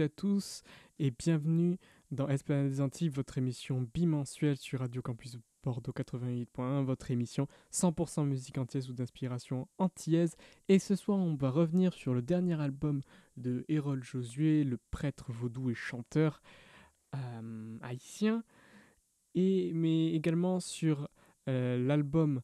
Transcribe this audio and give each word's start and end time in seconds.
à 0.00 0.08
tous 0.08 0.62
et 0.98 1.10
bienvenue 1.10 1.76
dans 2.10 2.26
Esplanade 2.28 2.70
des 2.70 2.80
Antilles, 2.80 3.10
votre 3.10 3.36
émission 3.36 3.86
bimensuelle 3.92 4.56
sur 4.56 4.80
Radio 4.80 5.02
Campus 5.02 5.36
Bordeaux 5.62 5.92
88.1, 5.92 6.84
votre 6.84 7.10
émission 7.10 7.46
100% 7.70 8.24
musique 8.24 8.56
antillaise 8.56 8.88
ou 8.88 8.94
d'inspiration 8.94 9.68
antillaise. 9.76 10.36
Et 10.70 10.78
ce 10.78 10.96
soir, 10.96 11.18
on 11.18 11.34
va 11.34 11.50
revenir 11.50 11.92
sur 11.92 12.14
le 12.14 12.22
dernier 12.22 12.58
album 12.58 13.02
de 13.36 13.66
Hérol 13.68 14.02
Josué, 14.02 14.64
le 14.64 14.78
prêtre 14.90 15.32
vaudou 15.32 15.68
et 15.68 15.74
chanteur 15.74 16.40
euh, 17.14 17.76
haïtien, 17.82 18.42
et, 19.34 19.72
mais 19.74 20.14
également 20.14 20.60
sur 20.60 21.10
euh, 21.46 21.76
l'album 21.76 22.40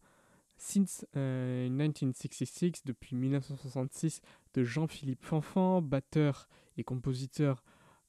Since 0.59 1.07
1966, 1.15 2.67
euh, 2.67 2.71
depuis 2.85 3.17
1966, 3.17 4.21
de 4.53 4.63
Jean-Philippe 4.63 5.25
Fanfan, 5.25 5.81
batteur 5.81 6.49
et 6.77 6.85
compositeur 6.85 7.63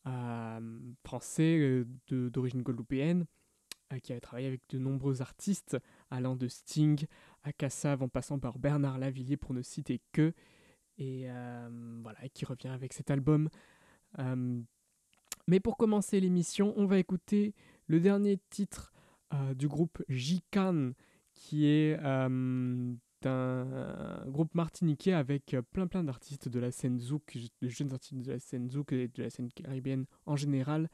euh, 0.06 0.80
français 1.04 1.58
euh, 1.60 1.86
d'origine 2.30 2.62
guadeloupéenne, 2.62 3.26
qui 4.04 4.12
avait 4.12 4.22
travaillé 4.22 4.48
avec 4.48 4.62
de 4.70 4.80
nombreux 4.80 5.22
artistes, 5.22 5.78
allant 6.12 6.36
de 6.36 6.50
Sting 6.50 7.06
à 7.44 7.54
Cassav 7.54 8.04
en 8.04 8.10
passant 8.10 8.38
par 8.38 8.60
Bernard 8.60 8.98
Lavillier 8.98 9.38
pour 9.38 9.54
ne 9.54 9.62
citer 9.62 10.02
que, 10.12 10.34
et 10.98 11.28
voilà, 12.04 12.20
qui 12.34 12.44
revient 12.44 12.68
avec 12.68 12.92
cet 12.92 13.12
album. 13.12 13.48
mais 15.48 15.62
pour 15.62 15.78
commencer 15.78 16.20
l'émission, 16.20 16.74
on 16.76 16.86
va 16.86 17.00
écouter 17.00 17.54
le 17.88 18.02
dernier 18.02 18.40
titre 18.50 18.92
du 19.56 19.70
groupe 19.70 20.04
Jikan 20.10 20.92
qui 21.38 21.68
est 21.68 21.98
euh, 22.04 22.94
un 23.26 24.24
groupe 24.28 24.54
martiniquais 24.54 25.14
avec 25.14 25.54
euh, 25.54 25.62
plein 25.62 25.88
plein 25.88 26.04
d'artistes 26.04 26.50
de 26.50 26.60
la 26.60 26.72
scène 26.72 27.00
zouk, 27.00 27.38
de 27.62 27.70
jeunes 27.70 27.94
artistes 27.94 28.22
de 28.22 28.32
la 28.32 28.40
scène 28.40 28.70
zouk 28.70 28.92
et 28.92 29.08
de 29.08 29.24
la 29.24 29.30
scène 29.30 29.50
caribéenne 29.52 30.06
en 30.26 30.36
général, 30.36 30.90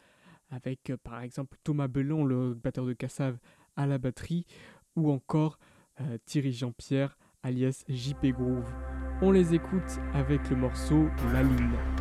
avec 0.50 0.90
euh, 0.90 0.98
par 0.98 1.22
exemple 1.22 1.58
Thomas 1.64 1.88
Belon, 1.88 2.24
le 2.24 2.54
batteur 2.54 2.86
de 2.86 2.94
Cassav, 2.94 3.38
à 3.76 3.86
la 3.86 3.98
batterie, 3.98 4.46
ou 4.96 5.12
encore 5.12 5.58
Thierry 6.26 6.52
Jean-Pierre, 6.52 7.18
alias 7.44 7.84
JP 7.88 8.28
Groove. 8.28 8.72
On 9.22 9.32
les 9.32 9.54
écoute 9.54 10.00
avec 10.14 10.50
le 10.50 10.56
morceau 10.56 11.08
La 11.32 11.44
Ligne. 11.44 11.93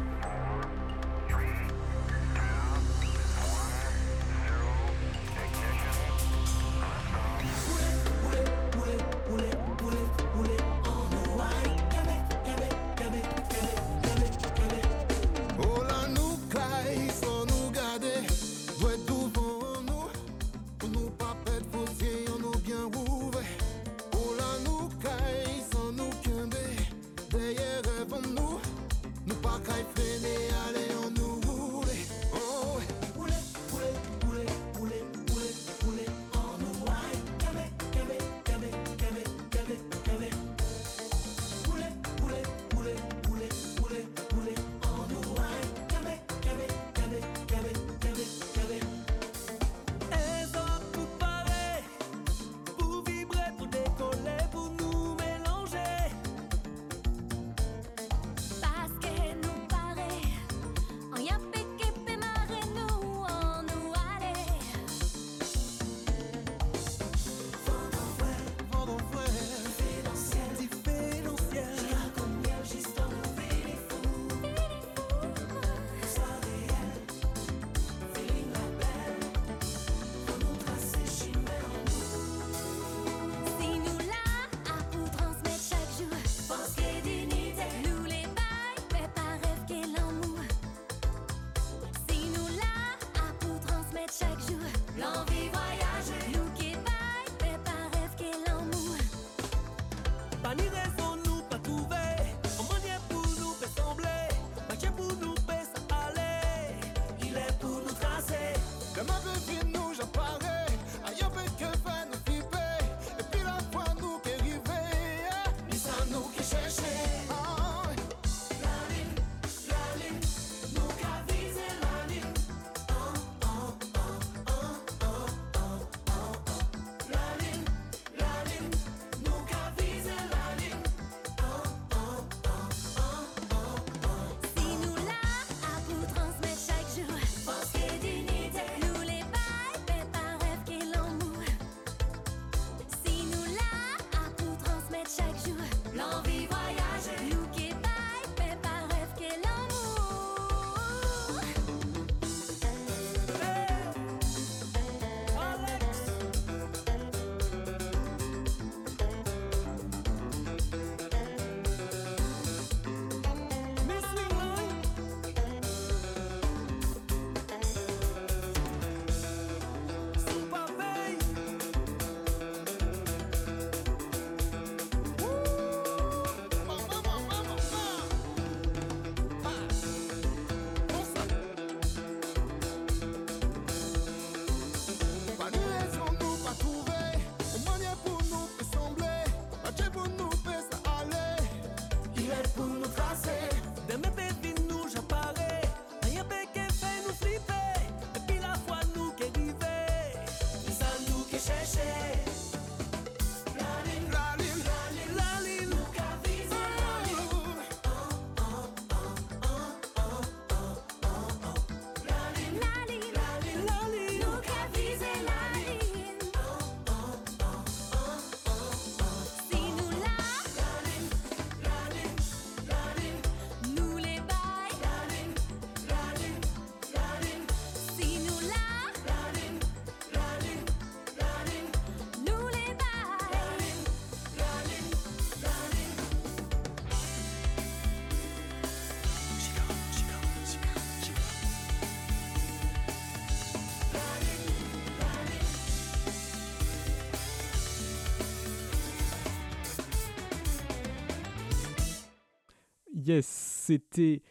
Yes, 253.04 253.26
c'était 253.26 254.22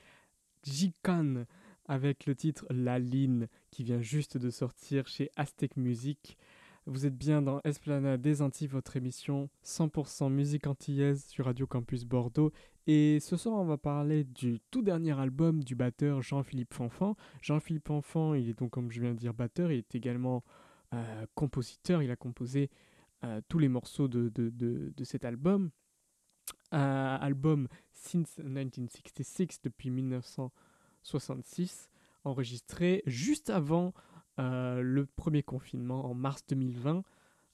Jikan 0.64 1.46
avec 1.86 2.26
le 2.26 2.36
titre 2.36 2.66
La 2.70 3.00
Line 3.00 3.50
qui 3.70 3.84
vient 3.84 4.00
juste 4.00 4.38
de 4.38 4.50
sortir 4.50 5.08
chez 5.08 5.30
Aztec 5.36 5.76
Music. 5.76 6.38
Vous 6.86 7.06
êtes 7.06 7.18
bien 7.18 7.42
dans 7.42 7.60
Esplanade 7.66 8.22
des 8.22 8.42
Antilles, 8.42 8.68
votre 8.68 8.96
émission 8.96 9.50
100% 9.66 10.32
musique 10.32 10.68
antillaise 10.68 11.26
sur 11.26 11.46
Radio 11.46 11.68
Campus 11.68 12.06
Bordeaux. 12.06 12.54
Et 12.88 13.20
ce 13.20 13.36
soir, 13.36 13.56
on 13.56 13.66
va 13.66 13.78
parler 13.78 14.24
du 14.24 14.62
tout 14.72 14.82
dernier 14.82 15.20
album 15.20 15.62
du 15.66 15.76
batteur 15.76 16.22
Jean-Philippe 16.22 16.74
Fanfan. 16.74 17.18
Jean-Philippe 17.42 17.88
Fanfan, 17.88 18.36
il 18.36 18.50
est 18.50 18.58
donc, 18.58 18.72
comme 18.72 18.90
je 18.90 19.02
viens 19.02 19.14
de 19.14 19.20
dire, 19.20 19.34
batteur, 19.34 19.70
il 19.72 19.80
est 19.80 19.96
également 19.96 20.46
euh, 20.94 21.26
compositeur. 21.36 22.02
Il 22.02 22.12
a 22.12 22.16
composé 22.16 22.70
euh, 23.26 23.42
tous 23.50 23.60
les 23.60 23.68
morceaux 23.68 24.08
de, 24.08 24.30
de, 24.30 24.50
de, 24.50 25.04
cet 25.04 25.26
album. 25.26 25.72
Un 26.72 27.18
album 27.22 27.68
since 27.92 28.40
1966, 28.40 29.62
depuis 29.64 29.90
1966, 29.90 31.90
enregistré 32.24 33.04
juste 33.06 33.50
avant 33.50 33.94
euh, 34.40 34.82
le 34.82 35.06
premier 35.06 35.44
confinement 35.44 36.06
en 36.06 36.14
mars 36.14 36.44
2020. 36.48 37.04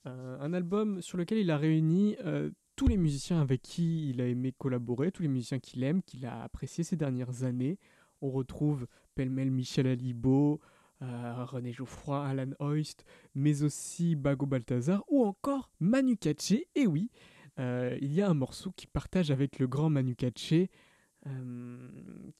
Euh, 0.05 0.37
un 0.39 0.53
album 0.53 1.01
sur 1.01 1.17
lequel 1.17 1.39
il 1.39 1.51
a 1.51 1.57
réuni 1.57 2.15
euh, 2.23 2.51
tous 2.75 2.87
les 2.87 2.97
musiciens 2.97 3.41
avec 3.41 3.61
qui 3.61 4.09
il 4.09 4.21
a 4.21 4.27
aimé 4.27 4.53
collaborer, 4.57 5.11
tous 5.11 5.23
les 5.23 5.27
musiciens 5.27 5.59
qu'il 5.59 5.83
aime, 5.83 6.03
qu'il 6.03 6.25
a 6.25 6.43
apprécié 6.43 6.83
ces 6.83 6.95
dernières 6.95 7.43
années. 7.43 7.79
On 8.21 8.29
retrouve 8.29 8.87
pêle-mêle 9.15 9.51
Michel 9.51 9.87
Alibo, 9.87 10.59
René 10.99 11.73
Geoffroy, 11.73 12.25
Alan 12.25 12.51
Hoist, 12.59 13.05
mais 13.35 13.61
aussi 13.61 14.15
Bago 14.15 14.47
Balthazar 14.47 15.03
ou 15.07 15.23
encore 15.23 15.69
Manu 15.79 16.17
Katché. 16.17 16.67
Et 16.73 16.87
oui, 16.87 17.11
il 17.57 18.13
y 18.13 18.21
a 18.21 18.29
un 18.29 18.33
morceau 18.33 18.71
qu'il 18.71 18.89
partage 18.89 19.31
avec 19.31 19.59
le 19.59 19.67
grand 19.67 19.89
Manu 19.89 20.15
Katché, 20.15 20.69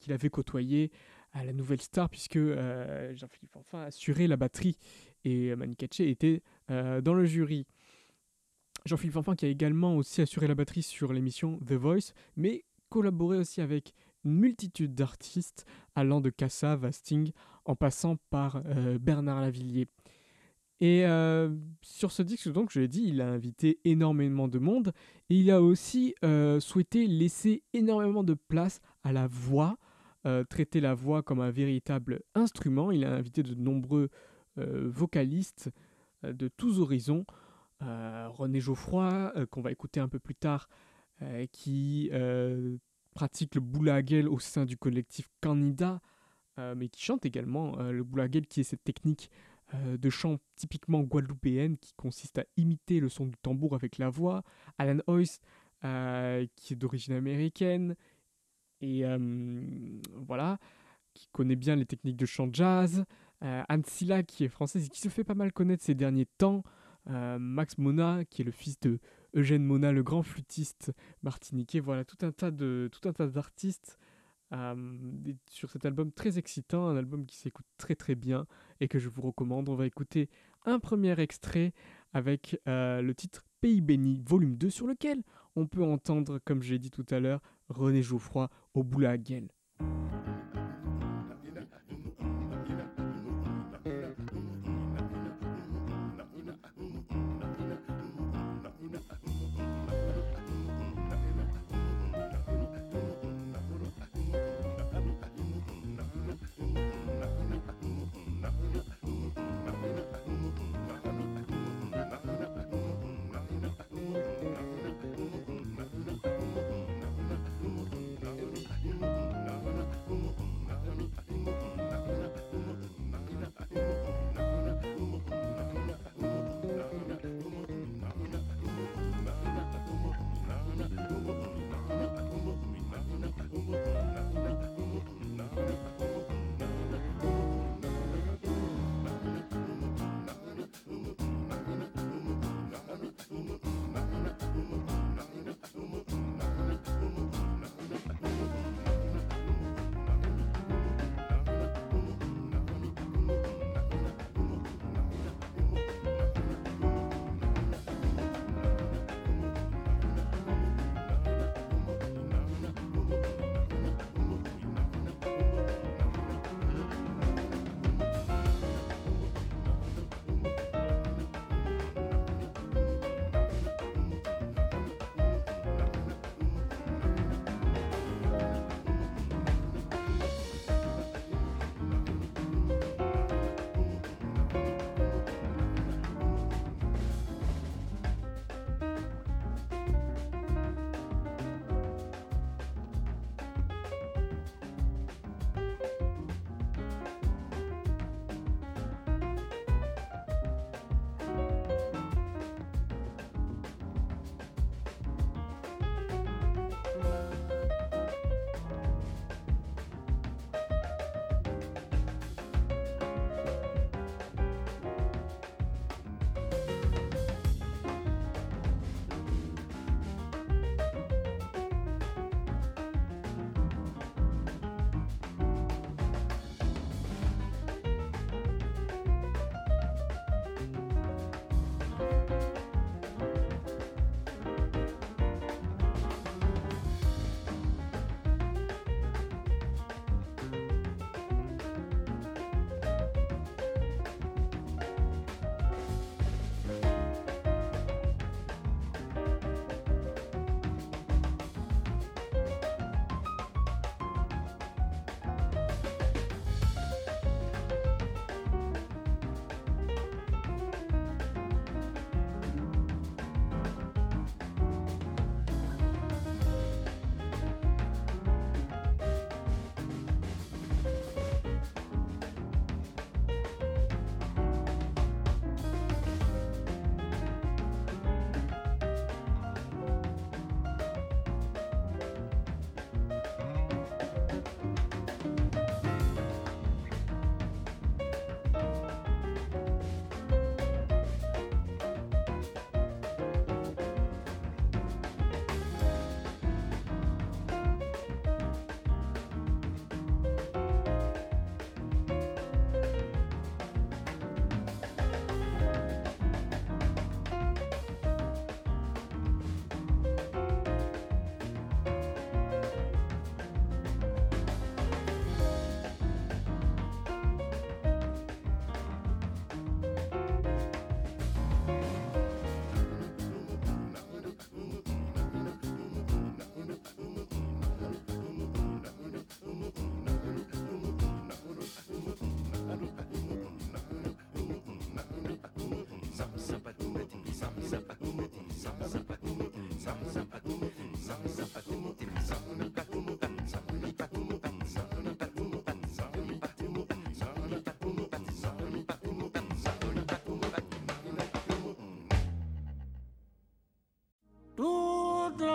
qu'il 0.00 0.12
avait 0.12 0.30
côtoyé 0.30 0.90
à 1.32 1.44
la 1.44 1.52
nouvelle 1.52 1.80
star, 1.80 2.08
puisque 2.08 2.36
euh, 2.36 3.14
Jean-Philippe 3.14 3.56
Enfin 3.56 3.82
assurait 3.82 4.26
la 4.26 4.36
batterie 4.36 4.76
et 5.24 5.54
Manu 5.56 5.76
Katché 5.76 6.10
était 6.10 6.42
euh, 6.70 7.00
dans 7.00 7.14
le 7.14 7.24
jury. 7.24 7.66
Jean-Philippe 8.86 9.16
Enfin 9.16 9.34
qui 9.34 9.44
a 9.44 9.48
également 9.48 9.96
aussi 9.96 10.22
assuré 10.22 10.46
la 10.46 10.54
batterie 10.54 10.82
sur 10.82 11.12
l'émission 11.12 11.58
The 11.66 11.72
Voice, 11.72 12.12
mais 12.36 12.64
collaboré 12.88 13.36
aussi 13.38 13.60
avec 13.60 13.92
une 14.24 14.32
multitude 14.32 14.94
d'artistes 14.94 15.66
allant 15.94 16.20
de 16.20 16.30
Cassav 16.30 16.84
à 16.84 16.92
Sting 16.92 17.32
en 17.64 17.76
passant 17.76 18.16
par 18.30 18.62
euh, 18.66 18.98
Bernard 18.98 19.42
Lavillier. 19.42 19.88
Et 20.80 21.04
sur 21.82 22.12
ce 22.12 22.22
disque, 22.22 22.52
donc, 22.52 22.70
je 22.70 22.80
l'ai 22.80 22.88
dit, 22.88 23.04
il 23.06 23.20
a 23.20 23.28
invité 23.28 23.80
énormément 23.84 24.46
de 24.46 24.58
monde 24.58 24.92
et 25.28 25.36
il 25.36 25.50
a 25.50 25.60
aussi 25.60 26.14
souhaité 26.60 27.06
laisser 27.06 27.62
énormément 27.72 28.22
de 28.22 28.34
place 28.34 28.80
à 29.02 29.12
la 29.12 29.26
voix, 29.26 29.78
euh, 30.26 30.44
traiter 30.44 30.80
la 30.80 30.94
voix 30.94 31.22
comme 31.22 31.40
un 31.40 31.50
véritable 31.50 32.20
instrument. 32.34 32.90
Il 32.90 33.04
a 33.04 33.14
invité 33.14 33.42
de 33.42 33.54
nombreux 33.54 34.10
euh, 34.58 34.88
vocalistes 34.88 35.70
euh, 36.24 36.32
de 36.32 36.48
tous 36.48 36.80
horizons. 36.80 37.24
René 37.80 38.60
Geoffroy, 38.60 39.32
qu'on 39.52 39.60
va 39.60 39.70
écouter 39.70 40.00
un 40.00 40.08
peu 40.08 40.18
plus 40.18 40.34
tard, 40.34 40.68
qui 41.52 42.10
pratique 43.14 43.54
le 43.54 43.60
boulagel 43.60 44.28
au 44.28 44.40
sein 44.40 44.64
du 44.64 44.76
collectif 44.76 45.28
Canida, 45.40 46.00
mais 46.56 46.88
qui 46.88 47.00
chante 47.00 47.24
également 47.24 47.76
le 47.76 48.02
boulagel, 48.02 48.48
qui 48.48 48.62
est 48.62 48.64
cette 48.64 48.82
technique 48.82 49.30
de 49.74 50.10
chant 50.10 50.38
typiquement 50.56 51.00
guadeloupéenne 51.02 51.76
qui 51.76 51.92
consiste 51.94 52.38
à 52.38 52.44
imiter 52.56 53.00
le 53.00 53.08
son 53.08 53.26
du 53.26 53.36
tambour 53.42 53.74
avec 53.74 53.98
la 53.98 54.08
voix. 54.08 54.42
Alan 54.78 55.00
Hoyce, 55.06 55.40
qui 55.82 56.72
est 56.72 56.76
d'origine 56.76 57.14
américaine, 57.14 57.94
et 58.80 59.04
voilà, 60.14 60.58
qui 61.14 61.28
connaît 61.32 61.56
bien 61.56 61.76
les 61.76 61.86
techniques 61.86 62.16
de 62.16 62.26
chant 62.26 62.48
jazz. 62.52 63.04
Euh, 63.44 63.62
Anne 63.68 63.84
Silla, 63.84 64.22
qui 64.22 64.44
est 64.44 64.48
française 64.48 64.86
et 64.86 64.88
qui 64.88 65.00
se 65.00 65.08
fait 65.08 65.24
pas 65.24 65.34
mal 65.34 65.52
connaître 65.52 65.84
ces 65.84 65.94
derniers 65.94 66.26
temps. 66.26 66.62
Euh, 67.08 67.38
Max 67.38 67.78
Mona, 67.78 68.24
qui 68.24 68.42
est 68.42 68.44
le 68.44 68.50
fils 68.50 68.78
de 68.80 68.98
Eugène 69.34 69.64
Mona, 69.64 69.92
le 69.92 70.02
grand 70.02 70.22
flûtiste 70.22 70.92
martiniquais. 71.22 71.80
Voilà, 71.80 72.04
tout 72.04 72.16
un 72.22 72.32
tas 72.32 72.50
d'artistes 72.50 73.98
sur 75.48 75.70
cet 75.70 75.84
album 75.84 76.12
très 76.12 76.38
excitant, 76.38 76.88
un 76.88 76.96
album 76.96 77.26
qui 77.26 77.36
s'écoute 77.36 77.66
très 77.76 77.94
très 77.94 78.14
bien 78.14 78.46
et 78.80 78.88
que 78.88 78.98
je 78.98 79.08
vous 79.08 79.22
recommande. 79.22 79.68
On 79.68 79.74
va 79.74 79.86
écouter 79.86 80.28
un 80.64 80.78
premier 80.78 81.18
extrait 81.20 81.72
avec 82.12 82.60
euh, 82.66 83.02
le 83.02 83.14
titre 83.14 83.44
Pays 83.60 83.80
béni, 83.80 84.22
volume 84.24 84.56
2, 84.56 84.70
sur 84.70 84.86
lequel 84.86 85.22
on 85.56 85.66
peut 85.66 85.82
entendre, 85.82 86.38
comme 86.44 86.62
j'ai 86.62 86.78
dit 86.78 86.90
tout 86.90 87.06
à 87.10 87.18
l'heure, 87.18 87.40
René 87.68 88.02
Geoffroy 88.02 88.48
au 88.74 88.84
Boulaguel. 88.84 89.48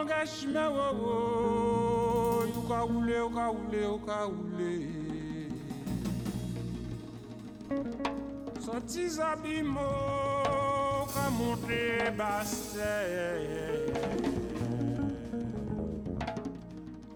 engagement 0.04 0.72
wo 0.76 0.88
wo. 1.02 1.16
Uka 2.60 2.80
ule 2.86 3.20
uka 3.22 3.52
ule 3.52 3.86
uka 3.88 4.28
ule 4.28 4.74
basse 12.18 12.78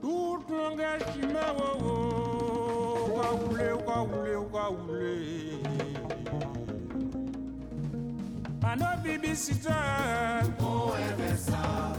tout 0.01 0.47
engagement 0.49 1.51
wo 1.59 1.69
wo. 1.83 1.95
Uka 3.07 3.27
ule 3.45 3.67
uka 3.73 4.01
ule 4.01 4.35
uka 4.35 4.69
ule 4.69 5.15
Ano 8.63 8.87
bibisita 9.03 9.79
Oh, 10.59 10.91
ebesa 11.09 11.95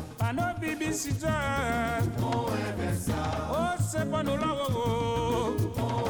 pas 4.10 4.22
nous 4.22 4.36
là 4.36 4.54
oh 4.68 5.56
oh 5.78 6.08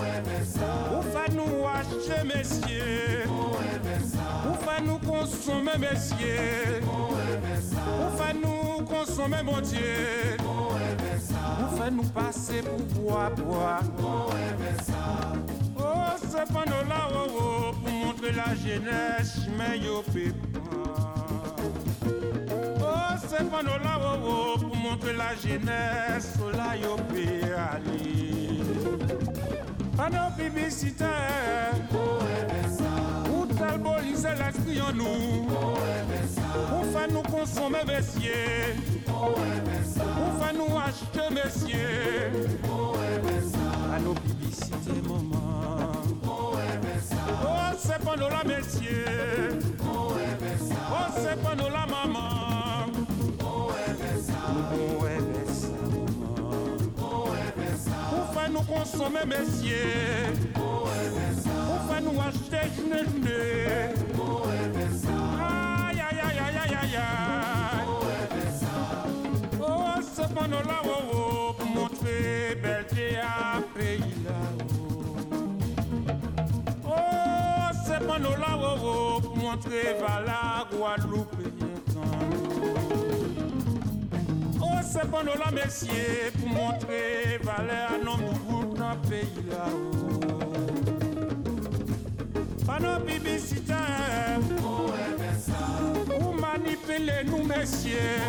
Ou 0.97 1.02
fa 1.02 1.25
nous 1.33 1.67
acheter 1.67 2.25
messieurs. 2.25 3.25
Ou 3.28 4.55
fa 4.64 4.81
nous 4.81 4.99
consommer 4.99 5.78
messieurs. 5.78 6.81
Ou 6.83 8.17
fa 8.17 8.33
nous 8.33 8.85
consommer 8.85 9.43
mon 9.45 9.61
Dieu. 9.61 10.37
Ou 10.40 11.76
fa 11.76 11.90
nous 11.90 12.05
passer 12.05 12.62
pour 12.62 13.02
boire 13.02 13.31
boire 13.33 13.83
Oh 15.78 16.09
la 18.37 18.55
jeunesse 18.55 19.49
mais 19.57 19.78
yo 19.78 20.02
pépa 20.12 20.48
Là 23.38 23.99
oh 24.02 24.18
oh 24.25 24.59
Pour 24.59 24.76
montrer 24.76 25.12
la 25.12 25.35
jeunesse 25.37 26.35
là 26.57 26.76
yo 26.76 26.97
peut 27.09 27.54
aller 27.54 28.59
Pano 29.97 30.30
publicité. 30.37 31.04
Ou 33.33 33.47
talboliser 33.47 34.28
l'esprit 34.38 34.80
en 34.80 34.92
nous. 34.92 35.49
Ou 36.73 36.92
fa 36.92 37.07
nous 37.09 37.23
consommer 37.23 37.85
messieurs 37.87 38.76
Ou 39.09 40.40
fa 40.40 40.52
nous 40.52 40.76
acheter 40.78 41.33
messieurs 41.33 42.49
Pano 43.90 44.14
publicité 44.14 45.02
maman. 45.09 45.92
Oh 46.25 46.57
c'est 47.78 48.04
pas 48.04 48.16
nous 48.16 48.28
la 48.28 48.45
messieurs 48.45 49.59
Oh 49.88 50.12
c'est 51.16 51.42
pas 51.42 51.54
nous 51.54 51.71
la 51.73 51.87
maman 51.87 52.57
nous 58.58 58.64
consommer 58.74 59.24
messieurs. 59.26 60.32
Ou 60.56 61.92
fa 61.92 62.00
nous 62.00 62.20
acheter 62.20 62.68
june 62.76 62.96
june 62.98 63.28
Aïe 65.40 66.00
aïe 66.00 66.20
aïe 66.22 66.38
aïe 66.38 66.76
aïe 66.82 66.96
aïe. 66.96 67.02
Oh 69.60 69.66
nous 70.48 70.68
la 70.68 70.80
oh 70.84 70.88
oh 71.12 71.52
Pour 71.58 71.66
montrer 71.66 72.58
belleté 72.62 73.18
à 73.18 73.60
pays 73.76 74.14
oh 76.86 78.18
nous 78.20 78.36
la 78.40 78.56
oh 78.56 78.76
oh 78.82 79.20
Pour 79.20 79.36
montrer 79.36 79.96
Vala 80.00 80.66
Guadeloupe 80.72 81.38
Pas 84.95 85.23
nous 85.23 85.38
la 85.38 85.50
messieurs 85.50 86.33
Pour 86.38 86.49
montrer 86.49 87.38
valeur 87.42 87.90
à 87.95 87.99
nos 88.04 88.75
dans 88.75 88.90
le 88.90 89.09
pays 89.09 89.45
là 89.49 89.66
oh 89.73 90.21
Pano 92.66 93.00
bibisita 93.04 93.76
Ou 96.21 96.33
nous 97.25 97.45
messieurs. 97.45 98.23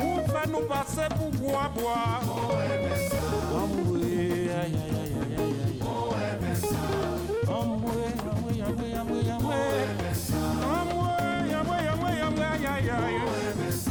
Ou 0.00 0.20
aïe 4.48 4.62
aïe 4.62 4.78
aïe 4.84 4.94
aïe 4.96 5.14
aïe 5.38 5.58
aïe. 5.66 5.80
Amoué, 7.48 8.04
amoué, 8.32 8.62
amoué, 8.62 8.94
amoué, 8.94 9.30
amoué 9.30 9.56
Amoué, 10.80 11.14
amoué, 11.54 11.78
amoué, 11.88 12.14
amoué, 12.20 12.44
aïe 12.44 12.66
aïe 12.66 12.90
aïe. 12.90 13.16
Amoué, 13.16 13.85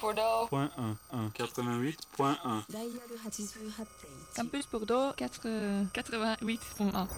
Bordeaux. 0.00 0.48
88.1. 0.50 2.62
Campus 4.36 4.70
Bordeaux 4.70 5.10
88.1. 5.16 7.08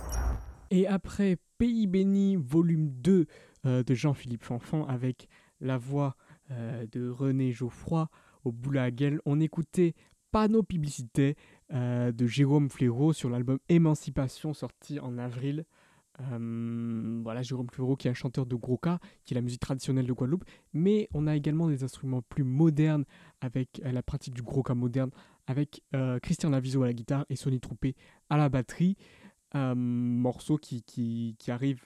Et 0.71 0.87
après 0.87 1.37
Pays 1.59 1.87
béni, 1.87 2.37
volume 2.37 2.89
2 2.91 3.27
euh, 3.67 3.83
de 3.83 3.95
Jean-Philippe 3.95 4.45
Fanfan 4.45 4.87
avec 4.87 5.29
la 5.61 5.77
voix 5.77 6.17
euh, 6.51 6.87
de 6.91 7.07
René 7.09 7.53
Geoffroy 7.53 8.09
au 8.45 8.53
Boulaguel, 8.53 9.21
on 9.27 9.41
écoutait 9.41 9.95
Panneau 10.31 10.63
Publicité 10.63 11.37
euh, 11.73 12.13
de 12.13 12.27
Jérôme 12.27 12.71
Fléraud 12.71 13.13
sur 13.13 13.29
l'album 13.29 13.59
Émancipation 13.69 14.55
sorti 14.55 14.99
en 15.01 15.19
avril 15.19 15.67
euh, 16.21 17.21
voilà, 17.23 17.43
Jérôme 17.43 17.69
Fléraud 17.71 17.97
qui 17.97 18.09
est 18.09 18.11
un 18.11 18.15
chanteur 18.15 18.47
de 18.47 18.55
Groka, 18.57 18.99
qui 19.25 19.35
est 19.35 19.37
la 19.37 19.41
musique 19.41 19.61
traditionnelle 19.61 20.07
de 20.07 20.13
Guadeloupe, 20.13 20.45
mais 20.73 21.09
on 21.15 21.27
a 21.27 21.37
également 21.37 21.69
des 21.69 21.83
instruments 21.85 22.23
plus 22.23 22.45
modernes 22.45 23.05
avec 23.41 23.81
euh, 23.85 23.93
la 23.93 24.03
pratique 24.03 24.35
du 24.35 24.43
Groka 24.43 24.75
moderne, 24.75 25.11
avec 25.47 25.83
euh, 25.95 26.19
Christian 26.19 26.51
Laviso 26.51 26.83
à 26.83 26.87
la 26.87 26.93
guitare 26.93 27.25
et 27.29 27.37
Sonny 27.37 27.61
Troupé 27.61 27.97
à 28.29 28.37
la 28.37 28.49
batterie. 28.49 28.97
Morceau 29.53 30.59
qui, 30.59 30.85
qui, 30.85 31.35
arrive, 31.51 31.85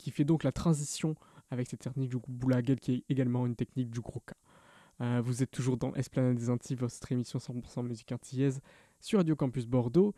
qui 0.00 0.10
fait 0.10 0.24
donc 0.24 0.42
la 0.42 0.50
transition 0.50 1.14
avec 1.50 1.68
cette 1.68 1.78
technique 1.78 2.10
du 2.10 2.16
boulaguel 2.26 2.80
qui 2.80 2.94
est 2.94 3.04
également 3.08 3.46
une 3.46 3.54
technique 3.54 3.88
du 3.88 4.00
groka. 4.00 4.34
Vous 4.98 5.44
êtes 5.44 5.52
toujours 5.52 5.76
dans 5.76 5.94
Esplanade 5.94 6.34
des 6.34 6.50
Antilles, 6.50 6.74
votre 6.74 7.12
émission 7.12 7.38
100% 7.38 7.86
musique 7.86 8.10
antillaise 8.10 8.60
sur 8.98 9.20
Radio 9.20 9.36
Campus 9.36 9.66
Bordeaux. 9.66 10.12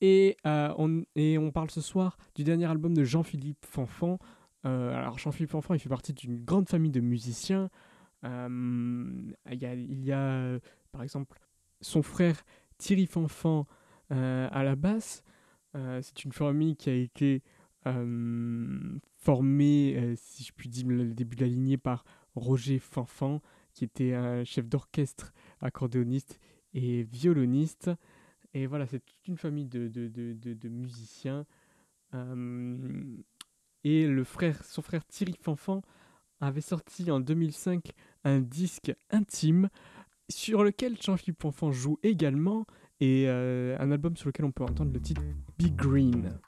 Et, 0.00 0.36
euh, 0.46 0.74
on, 0.76 1.04
et 1.14 1.38
on 1.38 1.50
parle 1.50 1.70
ce 1.70 1.80
soir 1.80 2.18
du 2.34 2.44
dernier 2.44 2.66
album 2.66 2.94
de 2.94 3.04
Jean-Philippe 3.04 3.64
Fanfan. 3.64 4.18
Euh, 4.64 4.94
alors 4.94 5.18
Jean-Philippe 5.18 5.50
Fanfan, 5.50 5.74
il 5.74 5.80
fait 5.80 5.88
partie 5.88 6.12
d'une 6.12 6.44
grande 6.44 6.68
famille 6.68 6.90
de 6.90 7.00
musiciens. 7.00 7.70
a, 8.22 8.48
il 9.48 10.04
y 10.04 10.12
a 10.12 10.58
par 10.92 11.02
exemple 11.02 11.38
son 11.80 12.02
frère 12.02 12.44
Thierry 12.78 13.06
Fanfan 13.06 13.66
à 14.10 14.62
la 14.62 14.76
basse. 14.76 15.22
C'est 15.74 16.24
une 16.24 16.32
famille 16.32 16.76
qui 16.76 16.90
a 16.90 16.94
été 16.94 17.42
formée, 19.16 20.14
si 20.16 20.44
je 20.44 20.52
puis 20.52 20.68
dire, 20.68 20.86
le 20.88 21.14
début 21.14 21.36
de 21.36 21.42
la 21.42 21.48
lignée 21.48 21.78
par 21.78 22.04
Roger 22.34 22.78
Fanfan, 22.78 23.40
qui 23.72 23.84
était 23.84 24.14
un 24.14 24.44
chef 24.44 24.68
d'orchestre, 24.68 25.32
accordéoniste 25.60 26.38
et 26.74 27.04
violoniste. 27.04 27.90
Et 28.56 28.66
voilà, 28.66 28.86
c'est 28.86 29.00
toute 29.00 29.28
une 29.28 29.36
famille 29.36 29.66
de, 29.66 30.68
musiciens. 30.70 31.44
Et 33.84 34.24
son 34.64 34.80
frère 34.82 35.04
Thierry 35.04 35.34
Fanfan 35.38 35.82
avait 36.40 36.62
sorti 36.62 37.10
en 37.10 37.20
2005 37.20 37.90
un 38.24 38.40
disque 38.40 38.94
intime 39.10 39.68
sur 40.30 40.64
lequel 40.64 40.96
Jean-Philippe 40.98 41.42
Fanfan 41.42 41.70
joue 41.70 41.98
également 42.02 42.64
et 42.98 43.28
euh, 43.28 43.76
un 43.78 43.90
album 43.90 44.16
sur 44.16 44.28
lequel 44.28 44.46
on 44.46 44.52
peut 44.52 44.64
entendre 44.64 44.90
le 44.90 45.02
titre 45.02 45.20
Big 45.58 45.74
Green. 45.76 46.40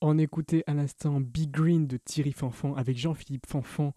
On 0.00 0.16
écoutait 0.16 0.62
à 0.68 0.74
l'instant 0.74 1.20
Big 1.20 1.50
Green 1.50 1.88
de 1.88 1.96
Thierry 1.96 2.32
Fanfan 2.32 2.74
avec 2.74 2.96
Jean-Philippe 2.96 3.46
Fanfan 3.46 3.92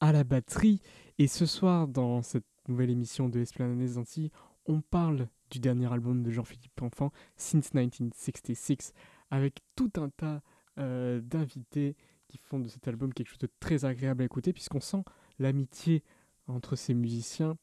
à 0.00 0.10
la 0.10 0.24
batterie. 0.24 0.80
Et 1.18 1.28
ce 1.28 1.46
soir, 1.46 1.86
dans 1.86 2.20
cette 2.22 2.46
nouvelle 2.66 2.90
émission 2.90 3.28
de 3.28 3.38
Esplanade 3.38 3.78
des 3.78 3.96
Antilles, 3.96 4.32
on 4.66 4.80
parle 4.80 5.28
du 5.50 5.60
dernier 5.60 5.92
album 5.92 6.24
de 6.24 6.30
Jean-Philippe 6.32 6.72
Fanfan, 6.78 7.12
Since 7.36 7.74
1966, 7.74 8.92
avec 9.30 9.60
tout 9.76 9.92
un 9.98 10.08
tas 10.08 10.42
euh, 10.78 11.20
d'invités 11.20 11.96
qui 12.26 12.38
font 12.38 12.58
de 12.58 12.66
cet 12.66 12.88
album 12.88 13.14
quelque 13.14 13.28
chose 13.28 13.38
de 13.38 13.48
très 13.60 13.84
agréable 13.84 14.22
à 14.22 14.24
écouter, 14.24 14.52
puisqu'on 14.52 14.80
sent 14.80 15.04
l'amitié 15.38 16.02
entre 16.48 16.74
ces 16.74 16.94
musiciens, 16.94 17.56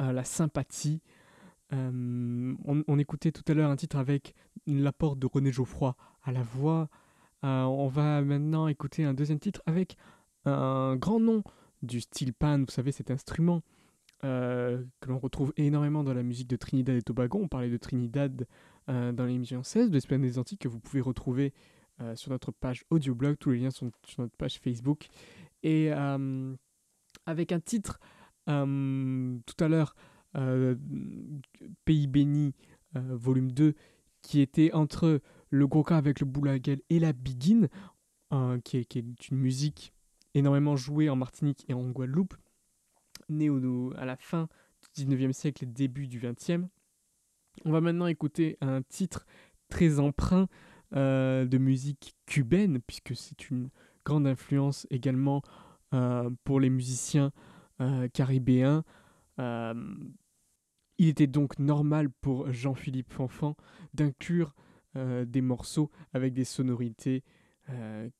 euh, 0.00 0.12
la 0.12 0.24
sympathie. 0.24 1.00
Euh, 1.72 2.54
on, 2.64 2.98
écoutait 2.98 3.32
tout 3.32 3.44
à 3.46 3.54
l'heure 3.54 3.70
un 3.70 3.76
titre 3.76 3.96
avec 3.96 4.34
l'apport 4.66 5.16
de 5.16 5.26
René 5.26 5.52
Geoffroy 5.52 5.96
à 6.22 6.32
la 6.32 6.42
voix. 6.42 6.88
Euh, 7.44 7.62
on 7.62 7.88
va 7.88 8.22
maintenant 8.22 8.68
écouter 8.68 9.04
un 9.04 9.14
deuxième 9.14 9.38
titre 9.38 9.62
avec 9.66 9.96
un 10.44 10.96
grand 10.96 11.20
nom 11.20 11.42
du 11.82 12.00
style 12.00 12.32
pan, 12.32 12.58
vous 12.60 12.70
savez, 12.70 12.92
cet 12.92 13.10
instrument 13.10 13.62
que 14.22 15.08
l'on 15.08 15.18
retrouve 15.18 15.52
énormément 15.56 16.04
dans 16.04 16.14
la 16.14 16.22
musique 16.22 16.46
de 16.46 16.54
Trinidad 16.54 16.94
et 16.94 17.02
Tobago. 17.02 17.40
On 17.42 17.48
parlait 17.48 17.70
de 17.70 17.76
Trinidad 17.76 18.46
dans 18.86 19.26
l'émission 19.26 19.64
16 19.64 19.88
de 19.88 19.94
l'Espagne 19.94 20.22
des 20.22 20.38
Antilles 20.38 20.58
que 20.58 20.68
vous 20.68 20.78
pouvez 20.78 21.00
retrouver 21.00 21.52
sur 22.14 22.30
notre 22.30 22.52
page 22.52 22.84
audioblog. 22.90 23.36
Tous 23.40 23.50
les 23.50 23.58
liens 23.58 23.72
sont 23.72 23.90
sur 24.04 24.22
notre 24.22 24.36
page 24.36 24.60
Facebook. 24.60 25.08
Et 25.64 25.90
avec 27.26 27.50
un 27.50 27.58
titre 27.60 27.98
euh, 28.48 29.38
tout 29.46 29.64
à 29.64 29.68
l'heure, 29.68 29.94
euh, 30.36 30.74
Pays 31.84 32.06
béni, 32.06 32.54
euh, 32.96 33.00
volume 33.12 33.52
2, 33.52 33.74
qui 34.22 34.40
était 34.40 34.72
entre 34.72 35.20
le 35.50 35.66
Goka 35.66 35.96
avec 35.96 36.20
le 36.20 36.26
Boulaguel 36.26 36.80
et 36.90 36.98
la 36.98 37.12
Biguine, 37.12 37.68
qui 38.64 38.78
est, 38.78 38.84
qui, 38.84 38.98
est, 38.98 39.28
une 39.28 39.36
musique 39.36 39.92
énormément 40.34 40.76
jouée 40.76 41.10
en 41.10 41.16
Martinique 41.16 41.64
et 41.68 41.74
en 41.74 41.90
Guadeloupe, 41.90 42.34
née 43.28 43.50
à 43.96 44.06
la 44.06 44.16
fin 44.16 44.48
du 44.96 45.04
19e 45.04 45.32
siècle 45.32 45.64
et 45.64 45.66
début 45.66 46.06
du 46.06 46.18
20e. 46.18 46.66
On 47.66 47.72
va 47.72 47.82
maintenant 47.82 48.06
écouter 48.06 48.56
un 48.62 48.80
titre 48.80 49.26
très 49.68 50.00
emprunt 50.00 50.48
de 50.92 51.58
musique 51.58 52.14
cubaine, 52.24 52.80
puisque 52.86 53.14
c'est 53.14 53.50
une 53.50 53.68
grande 54.04 54.26
influence 54.26 54.86
également 54.90 55.42
pour 56.44 56.58
les 56.58 56.70
musiciens 56.70 57.32
euh, 57.82 58.06
caribéen. 58.08 58.84
Euh, 59.38 59.74
il 61.02 61.08
était 61.08 61.26
donc 61.26 61.58
normal 61.58 62.10
pour 62.10 62.52
Jean-Philippe 62.52 63.12
Fanfan 63.12 63.56
d'inclure 63.92 64.54
euh, 64.94 65.24
des 65.24 65.40
morceaux 65.40 65.90
avec 66.12 66.32
des 66.32 66.44
sonorités 66.44 67.24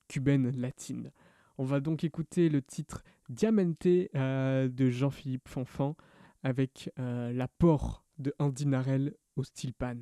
cubaines 0.09 0.51
latines. 0.57 1.11
On 1.59 1.65
va 1.65 1.81
donc 1.81 2.05
écouter 2.05 2.49
le 2.49 2.63
titre 2.63 3.03
Diamante 3.29 3.87
de 3.87 4.89
Jean-Philippe 4.89 5.49
Fanfan 5.49 5.97
avec 6.45 6.91
l'apport 6.97 8.05
de 8.19 8.33
Andy 8.39 8.67
Narel 8.67 9.15
au 9.37 9.43
style 9.43 9.75
pan. 9.75 9.97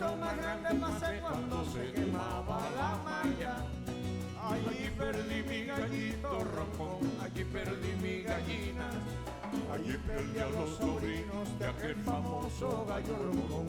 Susto 0.00 0.16
más 0.16 0.36
grande 0.36 0.74
pasé 0.80 1.20
cuando 1.20 1.64
se 1.66 1.92
quemaba 1.92 2.60
la 2.76 2.98
malla. 3.04 3.56
Allí 4.42 4.90
perdí 4.96 5.42
mi 5.42 5.64
gallito 5.66 6.44
roncón, 6.56 7.10
allí 7.20 7.44
perdí 7.44 7.92
mi 8.02 8.22
gallina. 8.22 8.88
Allí 9.72 9.96
perdí 10.06 10.38
a 10.38 10.48
los 10.48 10.70
sobrinos 10.76 11.58
de 11.58 11.66
aquel 11.66 11.96
famoso 11.96 12.86
gallo 12.88 13.16
roncón. 13.16 13.66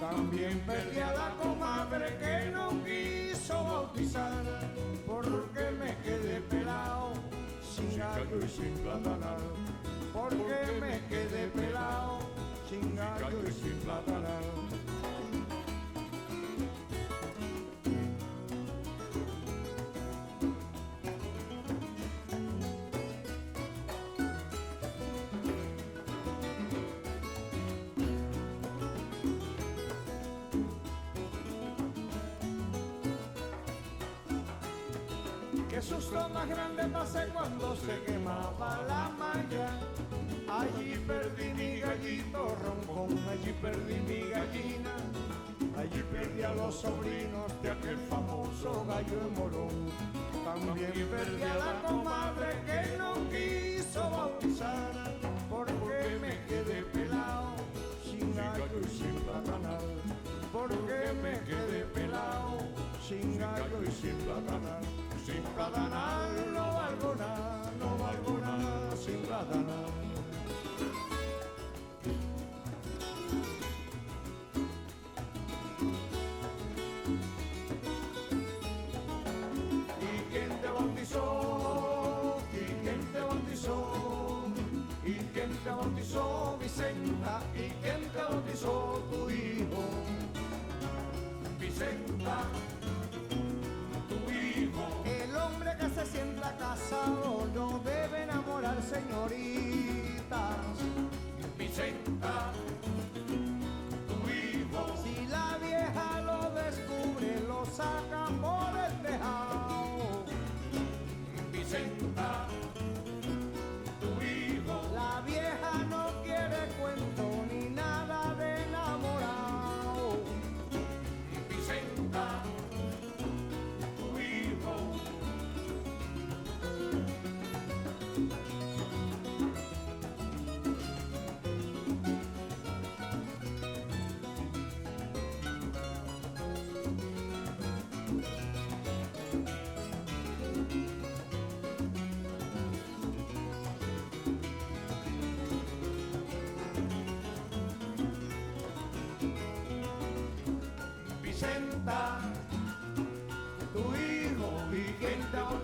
También 0.00 0.60
perdí 0.60 1.00
a 1.00 1.12
la 1.12 1.30
comadre 1.42 2.16
que 2.18 2.50
no 2.52 2.70
quiso 2.84 3.64
bautizar, 3.64 4.44
porque 5.06 5.70
me 5.80 5.96
quedé 6.04 6.40
pelado, 6.42 7.14
sin 7.62 7.98
gallo 7.98 8.38
y 8.44 8.48
sin 8.48 8.74
platanal. 8.84 9.42
Porque 10.12 10.80
me 10.80 11.00
quedé 11.08 11.48
pelado, 11.48 12.20
sin 12.68 12.94
gallo 12.94 13.42
y 13.48 13.52
sin 13.52 13.78
platanal. 13.80 14.67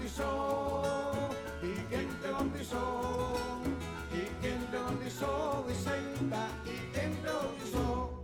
Bautizó, 0.04 1.30
y 1.62 1.72
quién 1.88 2.08
te 2.20 2.30
bautizó, 2.30 3.38
y 4.12 4.20
quién 4.40 4.60
te 4.66 4.78
bautizó, 4.78 5.64
Vicenta, 5.66 6.46
y 6.66 6.76
quién 6.92 7.16
te 7.22 7.30
bautizó, 7.30 8.22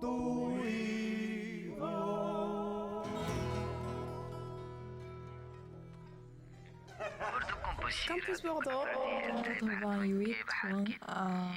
tu 0.00 0.62
hijo. 0.66 1.88
Campus 8.06 8.42
Bordeaux, 8.42 8.86
88.1. 8.90 11.54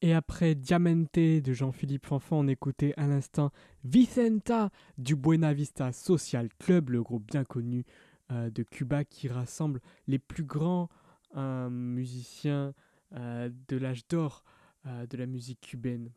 Et 0.00 0.14
après 0.14 0.54
Diamante 0.54 1.18
de 1.18 1.52
Jean-Philippe 1.52 2.06
Fanfan, 2.06 2.38
on 2.38 2.46
écoutait 2.46 2.94
à 2.96 3.08
l'instant 3.08 3.50
Vicenta 3.82 4.70
du 4.96 5.16
Buena 5.16 5.52
Vista 5.52 5.90
Social 5.90 6.48
Club, 6.60 6.90
le 6.90 7.02
groupe 7.02 7.26
bien 7.26 7.44
connu 7.44 7.84
euh, 8.30 8.48
de 8.48 8.62
Cuba 8.62 9.04
qui 9.04 9.26
rassemble 9.26 9.80
les 10.06 10.20
plus 10.20 10.44
grands 10.44 10.88
euh, 11.36 11.68
musiciens 11.68 12.74
euh, 13.14 13.50
de 13.66 13.76
l'âge 13.76 14.06
d'or 14.06 14.44
de 15.10 15.16
la 15.18 15.26
musique 15.26 15.60
cubaine. 15.60 16.10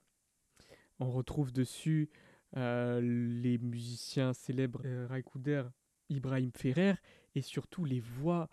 On 1.00 1.12
retrouve 1.12 1.52
dessus 1.52 2.10
les 2.54 3.58
musiciens 3.58 4.32
célèbres 4.32 4.82
Raikouder, 5.10 5.64
Ibrahim 6.08 6.52
Ferrer 6.56 6.94
et 7.36 7.42
surtout 7.42 7.84
les 7.84 8.00
voix 8.00 8.48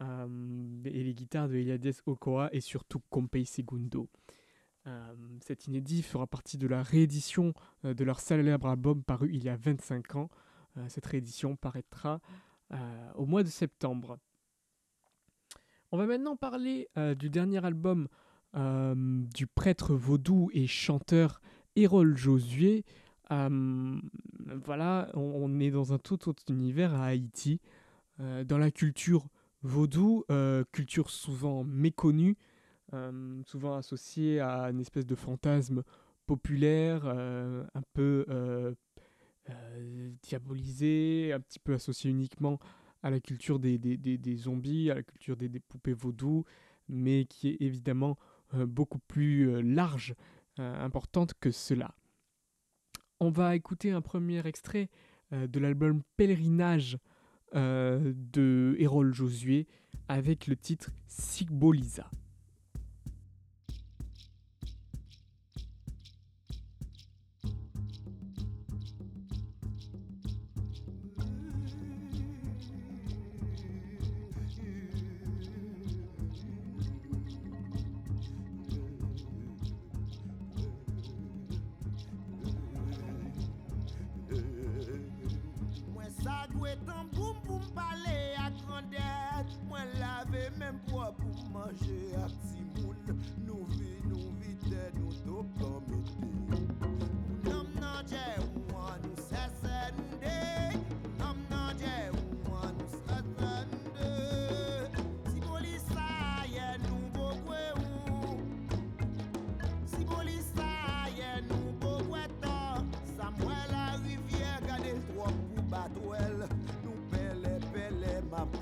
et 0.00 1.04
les 1.04 1.14
guitares 1.14 1.48
de 1.48 1.54
Eliades 1.54 1.92
Okoa 2.06 2.48
et 2.52 2.60
surtout 2.60 3.00
Compay 3.08 3.44
Segundo. 3.44 4.08
Euh, 4.88 5.14
cet 5.40 5.68
inédit 5.68 6.02
fera 6.02 6.26
partie 6.26 6.58
de 6.58 6.66
la 6.66 6.82
réédition 6.82 7.54
euh, 7.84 7.94
de 7.94 8.02
leur 8.02 8.18
célèbre 8.18 8.66
album 8.66 9.04
paru 9.04 9.30
il 9.32 9.44
y 9.44 9.48
a 9.48 9.56
25 9.56 10.16
ans. 10.16 10.28
Euh, 10.76 10.84
cette 10.88 11.06
réédition 11.06 11.56
paraîtra 11.56 12.20
au 13.16 13.26
mois 13.26 13.42
de 13.42 13.48
septembre. 13.48 14.18
On 15.90 15.98
va 15.98 16.06
maintenant 16.06 16.36
parler 16.36 16.88
du 17.18 17.28
dernier 17.28 17.62
album 17.62 18.08
du 18.54 19.46
prêtre 19.46 19.94
vaudou 19.94 20.48
et 20.54 20.66
chanteur 20.66 21.42
Hérol 21.76 22.16
Josué. 22.16 22.86
Voilà, 23.28 25.10
on, 25.12 25.60
est 25.60 25.70
dans 25.70 25.92
un 25.92 25.98
tout 25.98 26.30
autre 26.30 26.44
univers 26.48 26.94
à 26.94 27.08
Haïti. 27.08 27.60
Dans 28.18 28.56
la 28.56 28.70
culture 28.70 29.28
vaudou, 29.60 30.24
culture 30.72 31.10
souvent 31.10 31.62
méconnue, 31.62 32.38
euh, 32.94 33.42
souvent 33.46 33.76
associée 33.76 34.40
à 34.40 34.64
une 34.64 34.80
espèce 34.80 35.06
de 35.06 35.14
fantasme 35.14 35.82
populaire, 36.26 37.02
euh, 37.06 37.64
un 37.74 37.82
peu 37.94 38.26
euh, 38.28 38.74
diabolisé, 40.22 41.32
un 41.32 41.40
petit 41.40 41.58
peu 41.58 41.72
associé 41.72 42.10
uniquement 42.10 42.58
à 43.02 43.10
la 43.10 43.18
culture 43.18 43.58
des, 43.58 43.78
zombies, 44.36 44.90
à 44.90 44.94
la 44.96 45.02
culture 45.02 45.36
des, 45.36 45.48
poupées 45.60 45.94
vaudou, 45.94 46.44
mais 46.88 47.24
qui 47.24 47.48
est 47.48 47.56
évidemment 47.60 48.18
beaucoup 48.52 49.00
plus 49.00 49.60
large, 49.62 50.14
importante 50.58 51.32
que 51.40 51.50
cela. 51.50 51.94
On 53.18 53.30
va 53.30 53.56
écouter 53.56 53.90
un 53.90 54.02
premier 54.02 54.46
extrait 54.46 54.88
de 55.32 55.58
l'album 55.58 56.02
Pèlerinage 56.16 56.98
de 57.54 58.76
Hérol 58.78 59.12
Josué 59.12 59.66
avec 60.06 60.46
le 60.46 60.56
titre 60.56 60.90
Sigbolisa. 61.08 62.08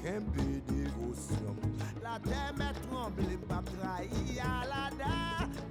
kempe 0.02 0.46
devosyon 0.68 1.56
La 2.02 2.18
te 2.24 2.40
me 2.58 2.68
tremble 2.82 3.36
mpap 3.42 3.70
trahi 3.76 4.38
alada 4.38 5.16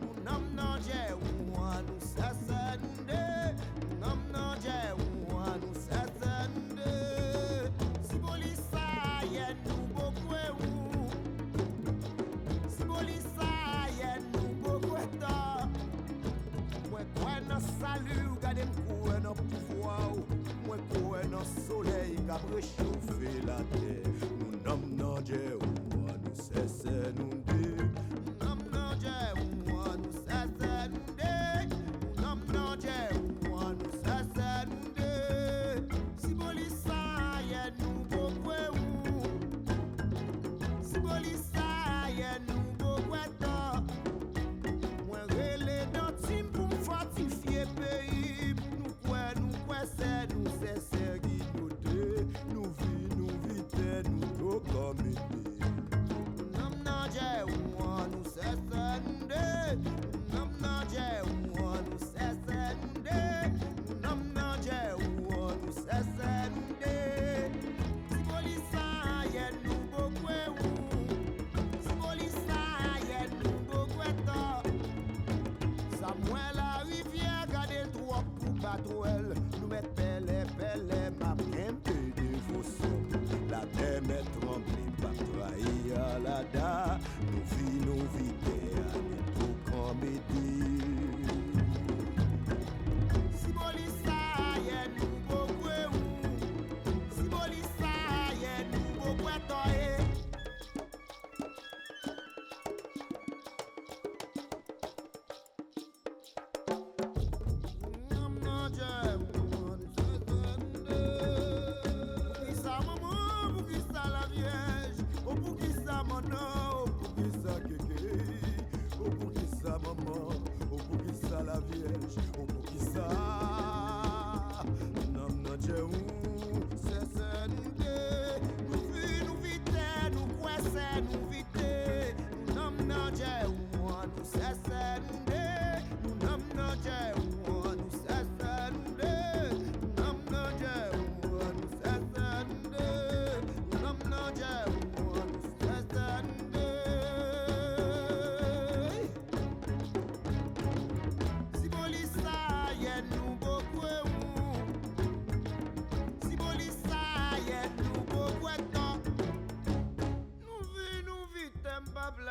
Nou 0.02 0.14
nam 0.26 0.46
nan 0.56 0.84
je 0.88 1.02
ou 1.16 1.64
an 1.64 1.86
nou 1.88 2.00
se 2.12 2.30
sende 2.46 3.24
Nou 4.02 4.06
nam 4.06 4.24
nan 4.34 4.64
je 4.66 4.80
ou 4.96 5.40
an 5.44 5.60
nou 5.64 5.74
se 5.86 6.02
sende 6.20 6.94
Si 8.10 8.22
bolisa 8.26 8.88
ye 9.34 9.48
nou 9.66 9.88
bokwe 9.98 10.44
ou 10.68 11.08
Si 12.78 12.90
bolisa 12.94 13.52
ye 14.00 14.14
nou 14.32 14.56
bokwe 14.66 15.06
ta 15.20 15.38
Mwen 16.90 17.16
kwen 17.20 17.52
nan 17.52 17.62
salu 17.78 18.36
gade 18.42 18.66
mkwen 18.66 19.24
nan 19.24 19.36
pouwa 19.52 19.98
ou. 20.12 20.24
Mwen 20.66 20.82
kwen 20.94 21.32
nan 21.32 21.46
soley 21.68 22.18
kaprechi 22.30 22.89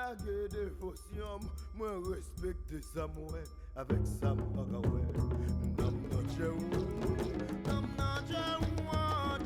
la 0.08 0.14
ge 0.14 0.48
devosyon 0.48 1.40
Mwen 1.74 2.02
respekte 2.10 2.80
sa 2.94 3.06
mwen 3.06 3.46
sa 4.20 4.34
Nam 4.34 4.70
nan 4.70 4.82
che 6.32 6.48
ou 6.48 6.60
Nam 7.66 7.84
nan 7.98 8.24
che 8.28 8.44
ou 8.56 8.68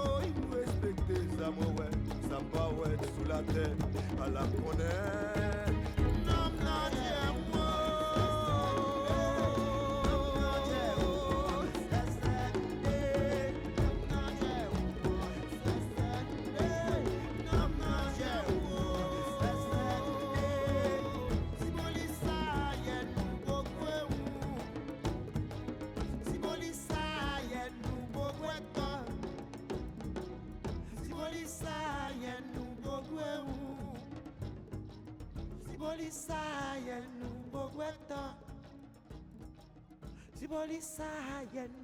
Respekte 0.55 1.17
sa 1.37 1.51
mwen 1.51 1.93
Sa 2.29 2.39
sou 3.13 3.29
la 3.29 3.41
ten 3.53 3.77
A 4.19 4.27
la 4.27 4.43
konen 4.57 5.34
tibolisa 35.95 36.39
nu 37.19 37.27
gbogbo 37.49 37.81
ẹ̀tàn 37.91 38.33
tibolisa 40.37 41.09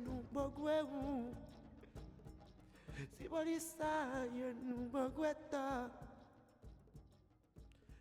nu 0.03 0.13
gbogbo 0.31 0.63
ewu 0.79 1.03
tibolisa 3.17 3.91
nu 4.67 4.75
gbogbo 4.91 5.21
ẹ̀tàn 5.31 5.83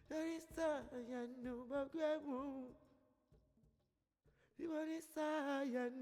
tibolisa 0.08 0.68
nu 1.42 1.52
gbogbo 1.68 1.98
ewu 2.14 2.38
tibolisa 4.56 5.28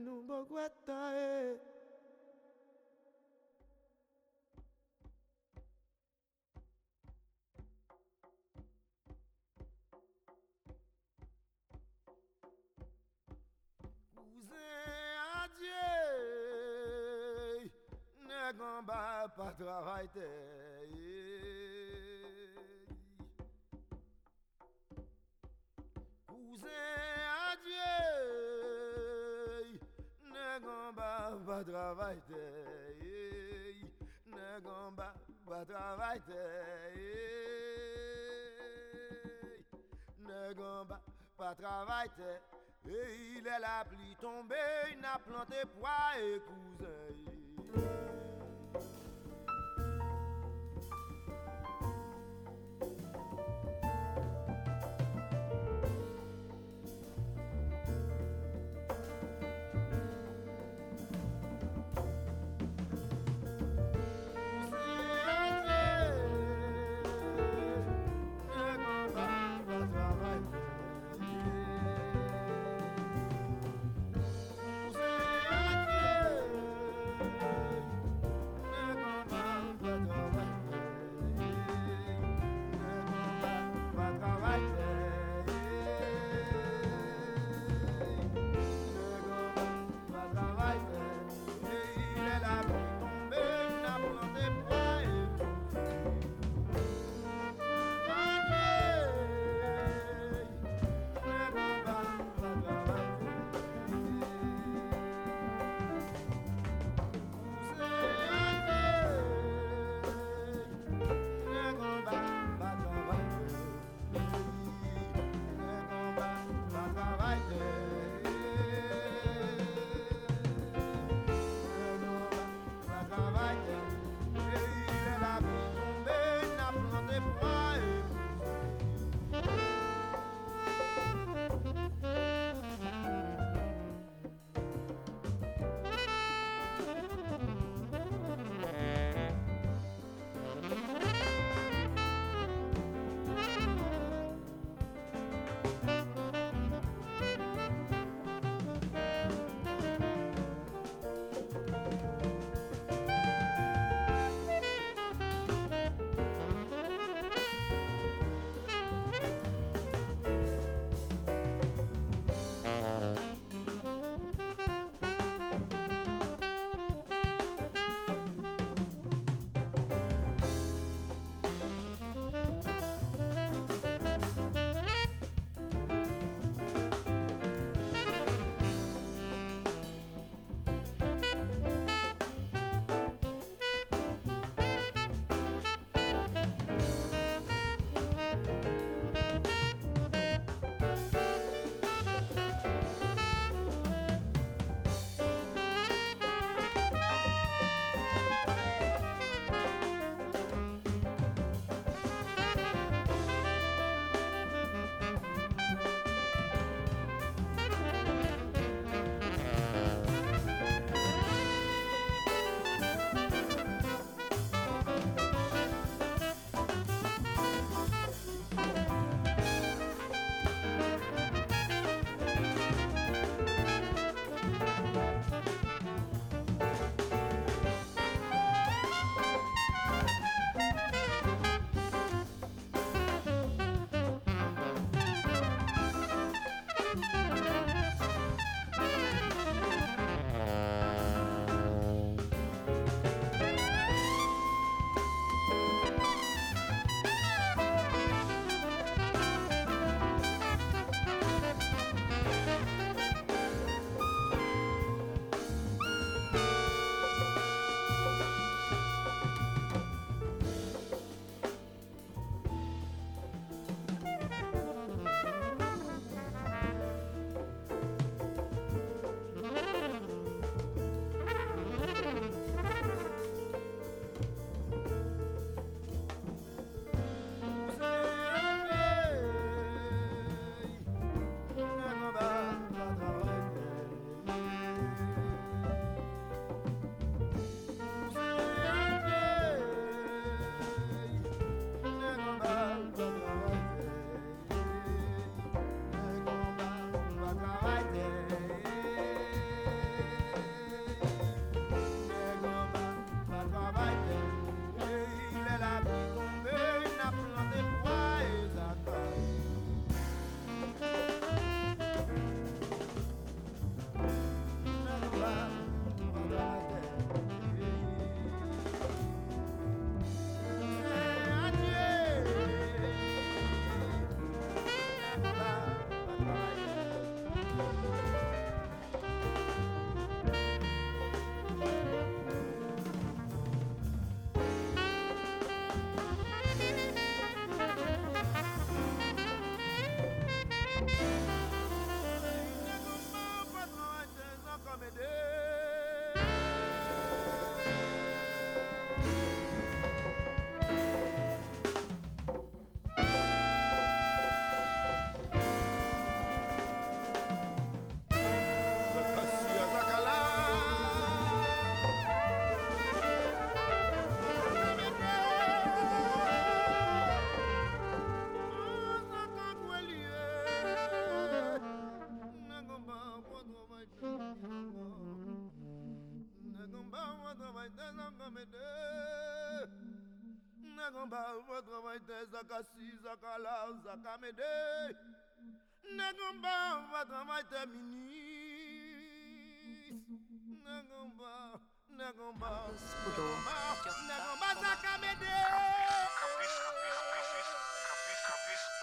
nu 0.04 0.12
gbogbo 0.26 0.56
eh. 1.12 1.77
nèg 18.48 18.60
en 18.62 18.82
pas 18.82 19.52
travail 19.58 20.08
Cousin 26.26 26.68
adieu 27.50 27.96
nèg 30.32 30.64
en 30.66 30.94
pas 30.94 31.64
travail 31.64 32.22
nèg 34.34 34.66
pas 35.46 35.64
travail 35.66 36.22
nèg 40.26 40.60
pas 41.36 41.54
travail 41.54 42.10
Et 42.86 43.36
il 43.36 43.46
est 43.46 43.60
la 43.60 43.84
pluie 43.84 44.16
tombée, 44.18 44.56
il 44.92 45.00
n'a 45.00 45.18
planté 45.18 45.56
poids 45.78 46.16
et 46.18 46.40
cousin. 46.40 47.28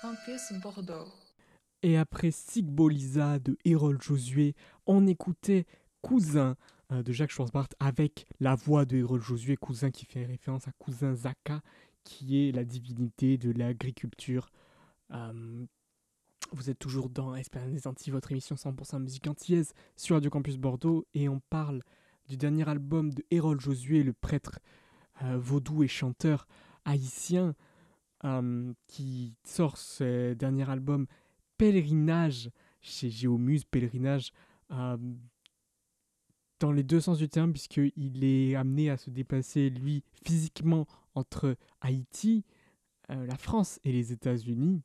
Campus 0.02 0.54
Bordeaux. 0.62 1.12
Et 1.82 1.98
après 1.98 2.32
Sigbolisa 2.32 3.40
de 3.40 3.58
Harold 3.66 4.02
Josué, 4.02 4.56
on 4.86 5.08
écoutait 5.08 5.66
Cousin 6.02 6.56
euh, 6.92 7.02
de 7.02 7.12
Jacques 7.12 7.32
Schwarzbart 7.32 7.70
avec 7.80 8.26
la 8.40 8.56
voix 8.56 8.86
de 8.86 9.04
Harold 9.04 9.24
Josué, 9.24 9.56
Cousin 9.56 9.90
qui 9.92 10.06
fait 10.06 10.26
référence 10.26 10.68
à 10.68 10.72
Cousin 10.78 11.16
Zaka, 11.16 11.62
qui 12.06 12.48
est 12.48 12.52
la 12.54 12.64
divinité 12.64 13.38
de 13.38 13.52
l'agriculture. 13.52 14.50
Euh, 15.12 15.66
vous 16.52 16.70
êtes 16.70 16.80
toujours 16.80 17.10
dans 17.10 17.36
Espérance 17.36 17.72
des 17.72 17.88
Antilles, 17.88 18.14
votre 18.14 18.32
émission 18.32 18.56
100% 18.56 19.00
musique 19.00 19.28
antillaise 19.28 19.74
sur 19.98 20.16
Radio 20.16 20.30
Campus 20.30 20.58
Bordeaux, 20.58 21.06
et 21.14 21.28
on 21.28 21.42
parle 21.50 21.82
du 22.30 22.38
dernier 22.38 22.68
album 22.70 23.14
de 23.14 23.26
Harold 23.36 23.60
Josué, 23.60 24.04
le 24.04 24.14
prêtre 24.14 24.60
euh, 25.24 25.38
vaudou 25.38 25.84
et 25.84 25.88
chanteur 25.88 26.48
haïtien, 26.86 27.56
euh, 28.24 28.72
qui 28.88 29.36
sort 29.44 29.78
ce 29.78 30.34
dernier 30.34 30.70
album 30.70 31.08
Pèlerinage 31.58 32.50
chez 32.82 33.10
Géomuse, 33.10 33.66
Pèlerinage 33.66 34.32
dans 36.60 36.72
les 36.72 36.84
deux 36.84 37.02
sens 37.02 37.18
du 37.18 37.28
terme, 37.30 37.52
puisqu'il 37.52 38.24
est 38.24 38.56
amené 38.56 38.90
à 38.90 38.98
se 38.98 39.10
déplacer, 39.10 39.70
lui, 39.70 40.04
physiquement 40.26 40.88
entre 41.14 41.56
Haïti, 41.82 42.44
euh, 43.10 43.26
la 43.26 43.36
France 43.38 43.80
et 43.84 43.92
les 43.92 44.12
États-Unis, 44.12 44.82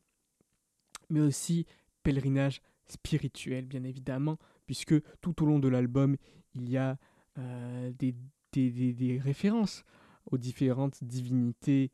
mais 1.09 1.21
aussi 1.21 1.67
pèlerinage 2.03 2.61
spirituel, 2.89 3.67
bien 3.67 3.85
évidemment, 3.85 4.39
puisque 4.67 4.95
tout 5.21 5.43
au 5.43 5.47
long 5.47 5.59
de 5.59 5.69
l'album, 5.69 6.17
il 6.55 6.69
y 6.69 6.77
a 6.77 6.99
euh, 7.39 7.93
des, 7.99 8.15
des- 8.53 9.19
références 9.23 9.85
aux 10.31 10.39
différentes 10.39 11.03
divinités 11.05 11.91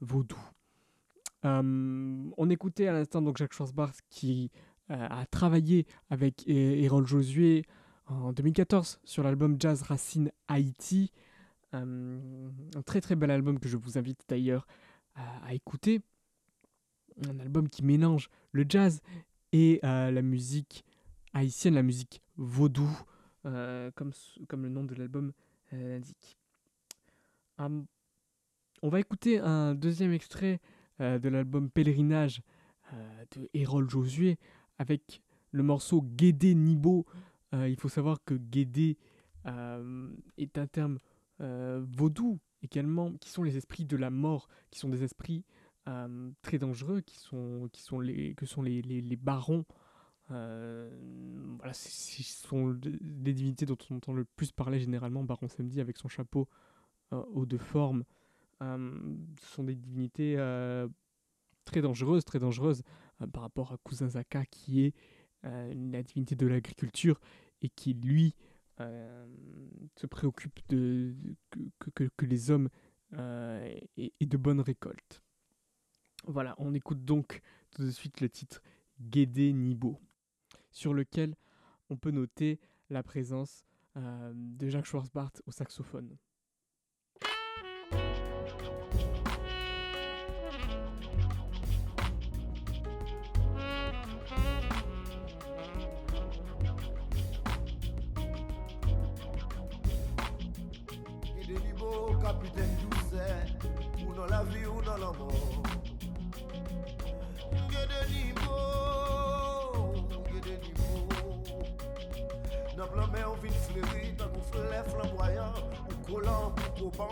vaudou. 0.00 0.38
Euh, 1.44 2.30
on 2.36 2.50
écoutait 2.50 2.88
à 2.88 2.92
l'instant 2.92 3.22
donc 3.22 3.38
Jacques 3.38 3.54
Schwarzbart 3.54 3.94
qui 4.10 4.50
a 4.88 5.24
travaillé 5.26 5.86
avec 6.10 6.42
Errol 6.48 7.06
Josué 7.06 7.64
en 8.10 8.32
2014 8.32 9.00
sur 9.04 9.22
l'album 9.22 9.56
Jazz 9.58 9.82
Racine 9.82 10.30
Haïti. 10.48 11.12
Euh, 11.74 12.18
un 12.74 12.82
très 12.82 13.00
très 13.00 13.14
bel 13.14 13.30
album 13.30 13.60
que 13.60 13.68
je 13.68 13.76
vous 13.76 13.98
invite 13.98 14.24
d'ailleurs 14.28 14.66
à, 15.14 15.54
écouter. 15.54 16.00
Un 17.28 17.38
album 17.40 17.68
qui 17.68 17.84
mélange 17.84 18.30
le 18.52 18.64
jazz 18.68 19.00
et 19.52 19.80
euh, 19.84 20.10
la 20.10 20.22
musique 20.22 20.84
haïtienne, 21.34 21.74
la 21.74 21.82
musique 21.82 22.22
vaudou, 22.36 22.90
euh, 23.46 23.90
comme, 23.94 24.12
comme 24.48 24.62
le 24.62 24.68
nom 24.68 24.84
de 24.84 24.94
l'album 24.94 25.32
l'indique. 25.72 26.36
Hum, 27.58 27.86
on 28.82 28.88
va 28.88 28.98
écouter 28.98 29.38
un 29.38 29.74
deuxième 29.74 30.12
extrait 30.12 30.60
de 30.98 31.28
l'album 31.28 31.70
Pèlerinage 31.70 32.42
de 33.36 33.48
Errol 33.54 33.88
Josué 33.88 34.38
avec 34.78 35.22
le 35.52 35.62
morceau 35.62 36.02
Guédé 36.02 36.54
Nibo. 36.54 37.06
Euh, 37.54 37.68
il 37.68 37.76
faut 37.76 37.88
savoir 37.88 38.22
que 38.24 38.34
Guédé 38.34 38.96
euh, 39.46 40.10
est 40.38 40.58
un 40.58 40.66
terme 40.66 40.98
euh, 41.40 41.84
vaudou 41.96 42.38
également, 42.62 43.12
qui 43.14 43.30
sont 43.30 43.42
les 43.42 43.56
esprits 43.56 43.84
de 43.84 43.96
la 43.96 44.10
mort, 44.10 44.48
qui 44.70 44.78
sont 44.78 44.88
des 44.88 45.02
esprits 45.02 45.44
très 46.42 46.58
dangereux, 46.58 47.00
qui 47.00 47.18
sont, 47.18 47.68
qui 47.72 47.82
sont 47.82 47.98
les, 47.98 48.34
que 48.36 48.46
sont 48.46 48.62
les, 48.62 48.80
les, 48.80 49.16
barons. 49.16 49.64
Euh, 50.30 50.88
voilà, 51.58 51.72
ce 51.72 52.22
sont 52.22 52.78
les 53.24 53.32
divinités 53.32 53.66
dont 53.66 53.78
on 53.90 53.96
entend 53.96 54.12
le 54.12 54.24
plus 54.24 54.52
parler 54.52 54.78
généralement. 54.78 55.24
Baron 55.24 55.48
Samedi 55.48 55.80
avec 55.80 55.96
son 55.96 56.06
chapeau 56.06 56.48
euh, 57.12 57.24
haut 57.32 57.44
de 57.44 57.58
forme. 57.58 58.04
Ce 58.60 59.46
sont 59.46 59.64
des 59.64 59.74
divinités 59.74 60.36
très 61.64 61.80
dangereuses, 61.80 62.24
très 62.24 62.38
dangereuses 62.38 62.84
par 63.32 63.42
rapport 63.42 63.72
à 63.72 63.78
Cousin 63.78 64.10
Zaka 64.10 64.44
qui 64.46 64.84
est 64.84 64.94
la 65.42 66.02
divinité 66.02 66.34
de 66.36 66.46
l'agriculture 66.46 67.20
et 67.62 67.68
qui 67.68 67.94
lui 67.94 68.34
euh, 68.80 69.26
se 69.96 70.06
préoccupe 70.06 70.58
de, 70.68 71.14
que, 71.78 72.08
que- 72.08 72.24
les 72.24 72.50
hommes 72.50 72.68
euh, 73.14 73.74
aient, 73.96 74.12
de 74.20 74.36
bonnes 74.36 74.60
récoltes. 74.60 75.22
Voilà, 76.26 76.54
on 76.58 76.74
écoute 76.74 77.04
donc 77.04 77.40
tout 77.74 77.82
de 77.82 77.90
suite 77.90 78.20
le 78.20 78.28
titre 78.28 78.62
Guédé 79.00 79.52
Nibo, 79.52 79.98
sur 80.70 80.94
lequel 80.94 81.34
on 81.88 81.96
peut 81.96 82.10
noter 82.10 82.60
la 82.90 83.02
présence 83.02 83.64
euh, 83.96 84.32
de 84.34 84.68
Jacques 84.68 84.84
Schwarzbart 84.86 85.32
au 85.46 85.50
saxophone. 85.50 86.16
Fleur 114.50 114.84
flamboyant, 114.86 115.54
ou 115.88 116.12
collant, 116.12 116.52
ou 116.82 116.90
qu'on 116.90 117.06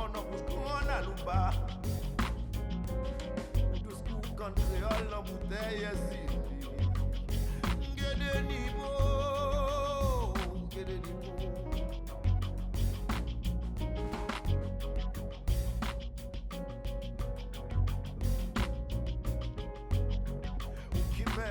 qu'on 0.49 0.89
a 0.89 1.03
louba. 1.03 1.51
Ou 3.57 3.79
tout 3.79 3.97
ce 3.97 4.03
qu'on 4.13 4.21
quand 4.37 4.55
créole, 4.55 5.15
en 5.15 5.23
bouteille, 5.23 5.89
si. 6.11 6.19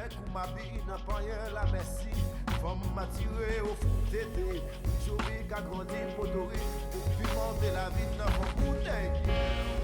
Ou 0.09 0.33
ma 0.33 0.45
vie 0.47 0.79
n'a 0.87 0.97
pas 1.05 1.15
rien 1.15 1.49
la 1.53 1.65
merci 1.71 2.09
Femme 2.61 2.79
m'attirer 2.95 3.61
au 3.61 3.75
foot 3.75 4.11
tété 4.11 4.61
Jouri 5.07 5.47
qu'a 5.47 5.61
grandi 5.61 5.93
monter 7.33 7.71
la 7.73 7.87
vie 7.95 8.11
dans 8.17 8.31
mon 8.35 8.73
bouteille 8.73 9.76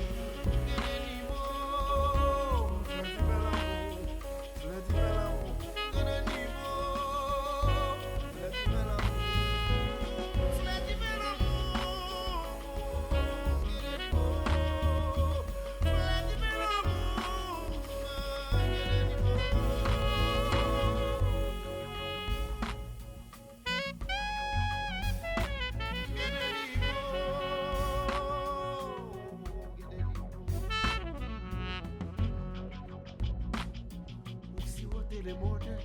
tele 35.13 35.33
modè 35.39 35.75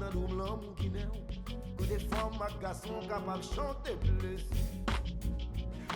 Nan 0.00 0.10
doum 0.12 0.32
lan 0.38 0.58
mou 0.62 0.74
ki 0.80 0.90
nè 0.94 1.04
Kou 1.76 1.86
de 1.90 1.98
fòm 2.10 2.40
ak 2.46 2.56
gason 2.62 3.06
kapap 3.10 3.44
chante 3.52 3.94
bles 4.02 4.46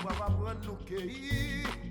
Wap 0.04 0.20
ap 0.26 0.36
pran 0.38 0.60
nou 0.66 0.78
ke 0.88 1.02
yi 1.10 1.89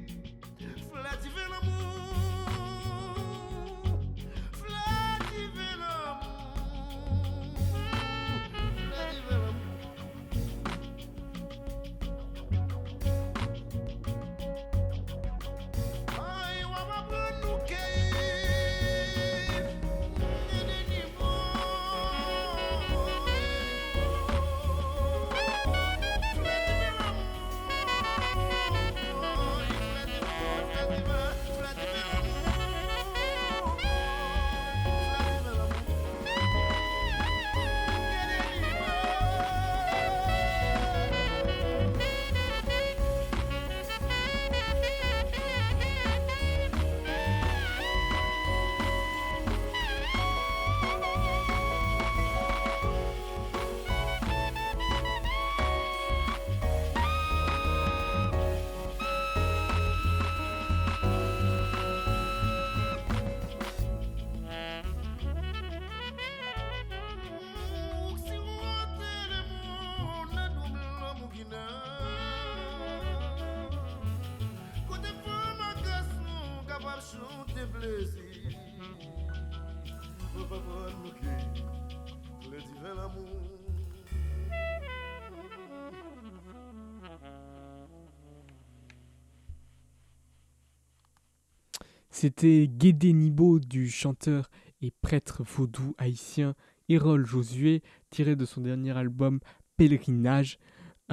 C'était 92.22 92.68
Guédé 92.68 93.14
Nibo 93.14 93.62
du 93.62 93.90
chanteur 93.90 94.50
et 94.82 94.92
prêtre 94.92 95.42
vaudou 95.42 95.96
haïtien 95.98 96.54
Hérol 96.90 97.26
Josué, 97.26 97.82
tiré 98.10 98.36
de 98.36 98.44
son 98.44 98.60
dernier 98.60 98.92
album 98.92 99.40
Pèlerinage. 99.78 100.60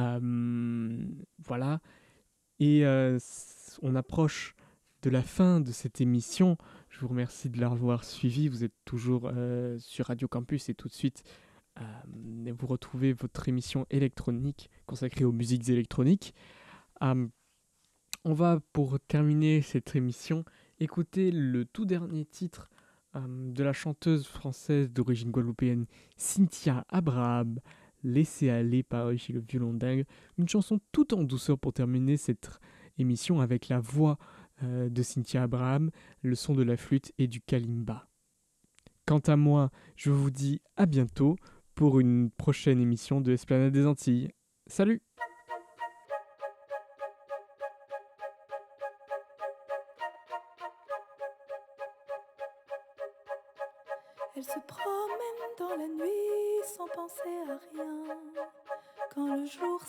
Euh, 0.00 1.06
voilà. 1.38 1.80
Et 2.58 2.84
euh, 2.84 3.20
on 3.82 3.94
approche 3.94 4.56
de 5.02 5.10
la 5.10 5.22
fin 5.22 5.60
de 5.60 5.70
cette 5.70 6.00
émission. 6.00 6.58
Je 6.88 6.98
vous 6.98 7.06
remercie 7.06 7.50
de 7.50 7.60
l'avoir 7.60 8.02
suivi. 8.02 8.48
Vous 8.48 8.64
êtes 8.64 8.74
toujours 8.84 9.30
euh, 9.32 9.78
sur 9.78 10.06
Radio 10.06 10.26
Campus 10.26 10.68
et 10.70 10.74
tout 10.74 10.88
de 10.88 10.94
suite, 10.94 11.22
vous 11.76 12.66
retrouvez 12.66 13.12
votre 13.12 13.48
émission 13.48 13.86
électronique 13.90 14.70
consacrée 14.86 15.24
aux 15.24 15.30
musiques 15.30 15.68
électroniques. 15.68 16.34
On 17.00 18.32
va, 18.34 18.58
pour 18.72 18.98
terminer 18.98 19.62
cette 19.62 19.94
émission, 19.94 20.44
écouter 20.78 21.30
le 21.30 21.64
tout 21.64 21.84
dernier 21.84 22.24
titre 22.24 22.70
euh, 23.14 23.20
de 23.52 23.62
la 23.62 23.72
chanteuse 23.72 24.26
française 24.26 24.90
d'origine 24.92 25.30
guadeloupéenne 25.30 25.86
Cynthia 26.16 26.84
Abraham, 26.88 27.58
Laissez 28.06 28.50
aller 28.50 28.84
paru 28.84 29.18
chez 29.18 29.32
le 29.32 29.40
violon 29.40 29.72
dingue. 29.74 30.04
Une 30.38 30.48
chanson 30.48 30.78
tout 30.92 31.12
en 31.12 31.24
douceur 31.24 31.58
pour 31.58 31.72
terminer 31.72 32.16
cette 32.16 32.60
émission 32.98 33.40
avec 33.40 33.68
la 33.68 33.80
voix 33.80 34.16
euh, 34.62 34.88
de 34.88 35.02
Cynthia 35.02 35.42
Abraham, 35.42 35.90
le 36.22 36.36
son 36.36 36.54
de 36.54 36.62
la 36.62 36.76
flûte 36.76 37.12
et 37.18 37.26
du 37.26 37.40
kalimba. 37.40 38.06
Quant 39.06 39.18
à 39.18 39.36
moi, 39.36 39.70
je 39.96 40.10
vous 40.10 40.30
dis 40.30 40.60
à 40.76 40.86
bientôt 40.86 41.36
pour 41.74 41.98
une 41.98 42.30
prochaine 42.30 42.80
émission 42.80 43.20
de 43.20 43.32
Esplanade 43.32 43.72
des 43.72 43.86
Antilles. 43.86 44.30
Salut 44.68 45.02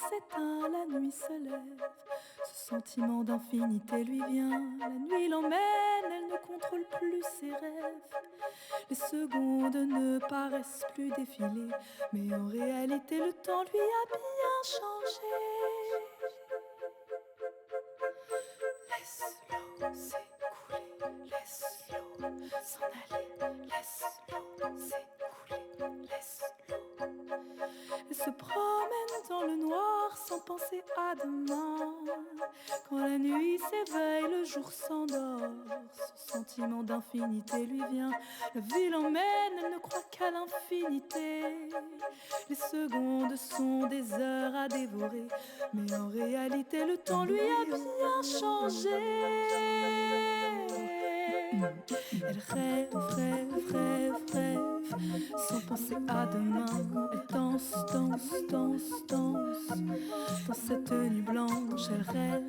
s'éteint, 0.10 0.70
la 0.70 0.86
nuit 0.86 1.12
se 1.12 1.34
lève. 1.44 1.90
Ce 2.46 2.68
sentiment 2.68 3.24
d'infinité 3.24 4.04
lui 4.04 4.22
vient. 4.26 4.62
La 4.80 4.90
nuit 4.90 5.28
l'emmène, 5.30 6.12
elle 6.12 6.28
ne 6.28 6.38
contrôle 6.38 6.86
plus 7.00 7.24
ses 7.40 7.52
rêves. 7.52 8.02
Les 8.90 8.96
secondes 8.96 9.76
ne 9.76 10.20
paraissent 10.20 10.86
plus 10.94 11.10
défiler. 11.12 11.70
Mais 12.14 12.36
en 12.36 12.48
réalité, 12.48 13.20
le 13.20 13.34
temps 13.34 13.64
lui 13.64 13.80
a 13.80 14.06
bien 14.08 14.62
changé. 14.64 15.34
Laisse-l'eau 18.90 19.94
s'écouler, 19.94 21.14
laisse-l'eau 21.26 22.32
s'en 22.64 22.86
aller, 23.16 23.28
laisse-l'eau 23.66 24.78
s'écouler, 24.78 25.07
penser 30.58 30.84
à 30.98 31.16
demain. 31.16 31.94
Quand 32.90 32.98
la 32.98 33.18
nuit 33.18 33.60
s'éveille, 33.60 34.26
le 34.30 34.46
jour 34.46 34.72
s'endort. 34.72 35.42
Ce 36.16 36.34
sentiment 36.34 36.84
d'infinité 36.84 37.66
lui 37.66 37.82
vient. 37.92 38.12
La 38.56 38.62
vie 38.62 38.90
l'emmène, 38.90 39.54
elle 39.64 39.74
ne 39.74 39.78
croit 39.80 40.04
qu'à 40.12 40.32
l'infinité. 40.32 41.44
Les 42.50 42.56
secondes 42.56 43.36
sont 43.36 43.88
des 43.88 44.14
heures 44.14 44.56
à 44.56 44.68
dévorer. 44.68 45.28
Mais 45.74 45.94
en 45.94 46.10
réalité, 46.10 46.86
le 46.86 46.98
temps 46.98 47.26
lui 47.26 47.40
a 47.40 47.66
bien 47.66 48.40
changé. 48.40 48.90
Elle 52.14 52.40
rêve, 52.50 52.96
rêve, 52.96 53.74
rêve, 53.74 54.16
rêve, 54.34 54.60
sans 55.50 55.62
penser 55.62 55.96
à 56.08 56.26
demain. 56.26 56.48
Cette 60.68 60.92
nuit 60.92 61.22
blanche, 61.22 61.88
elle 61.94 62.02
rêve, 62.02 62.47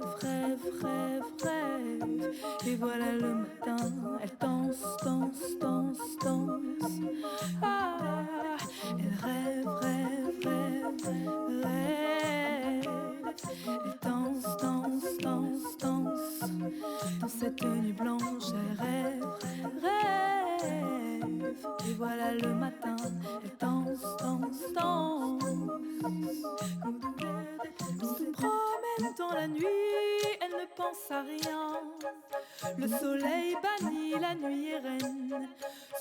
Le 32.76 32.88
soleil 32.88 33.56
bannit, 33.62 34.14
la 34.20 34.34
nuit 34.34 34.70
est 34.70 34.78
reine. 34.78 35.48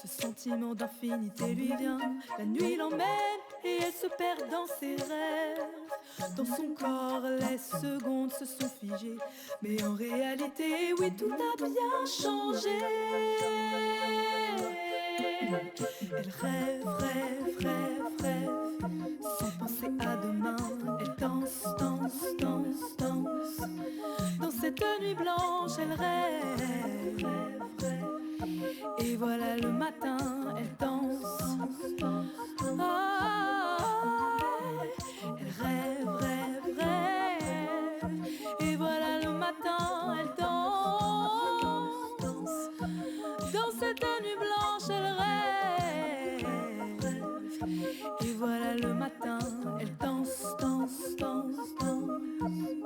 Ce 0.01 0.07
sentiment 0.07 0.73
d'infinité 0.73 1.53
lui 1.53 1.75
vient. 1.75 1.99
La 2.37 2.45
nuit 2.45 2.75
l'emmène 2.75 3.41
et 3.63 3.77
elle 3.83 3.93
se 3.93 4.07
perd 4.07 4.49
dans 4.49 4.65
ses 4.79 4.95
rêves. 4.95 6.35
Dans 6.35 6.45
son 6.45 6.73
corps, 6.73 7.21
les 7.21 7.57
secondes 7.57 8.31
se 8.33 8.45
sont 8.45 8.69
figées. 8.79 9.17
Mais 9.61 9.83
en 9.83 9.93
réalité, 9.93 10.93
oui, 10.99 11.11
tout 11.15 11.31
a 11.31 11.55
bien 11.57 12.05
changé. 12.05 12.77
Elle 16.11 16.29
rêve, 16.41 16.87
rêve, 16.87 17.57
rêve, 17.59 18.21
rêve. 18.21 18.49
Sans 19.39 19.51
penser 19.59 19.91
à 19.99 20.15
demain, 20.17 20.55
elle 20.99 21.15
danse, 21.19 21.63
danse, 21.79 22.25
danse, 22.39 22.96
Dans 24.39 24.51
cette 24.51 24.83
nuit 25.01 25.15
blanche, 25.15 25.71
elle 25.79 25.93
rêve. 25.93 27.27
Et 28.99 29.15
voilà 29.15 29.57
le 29.57 29.71
matin, 29.71 30.17
elle 30.57 30.75
danse. 30.79 31.41
Ah, 32.79 33.87
elle 35.39 35.65
rêve, 35.65 36.09
rêve, 36.09 36.77
rêve. 36.77 38.11
Et 38.59 38.75
voilà 38.75 39.19
le 39.23 39.31
matin, 39.31 40.15
elle 40.19 40.26
Le 52.79 52.85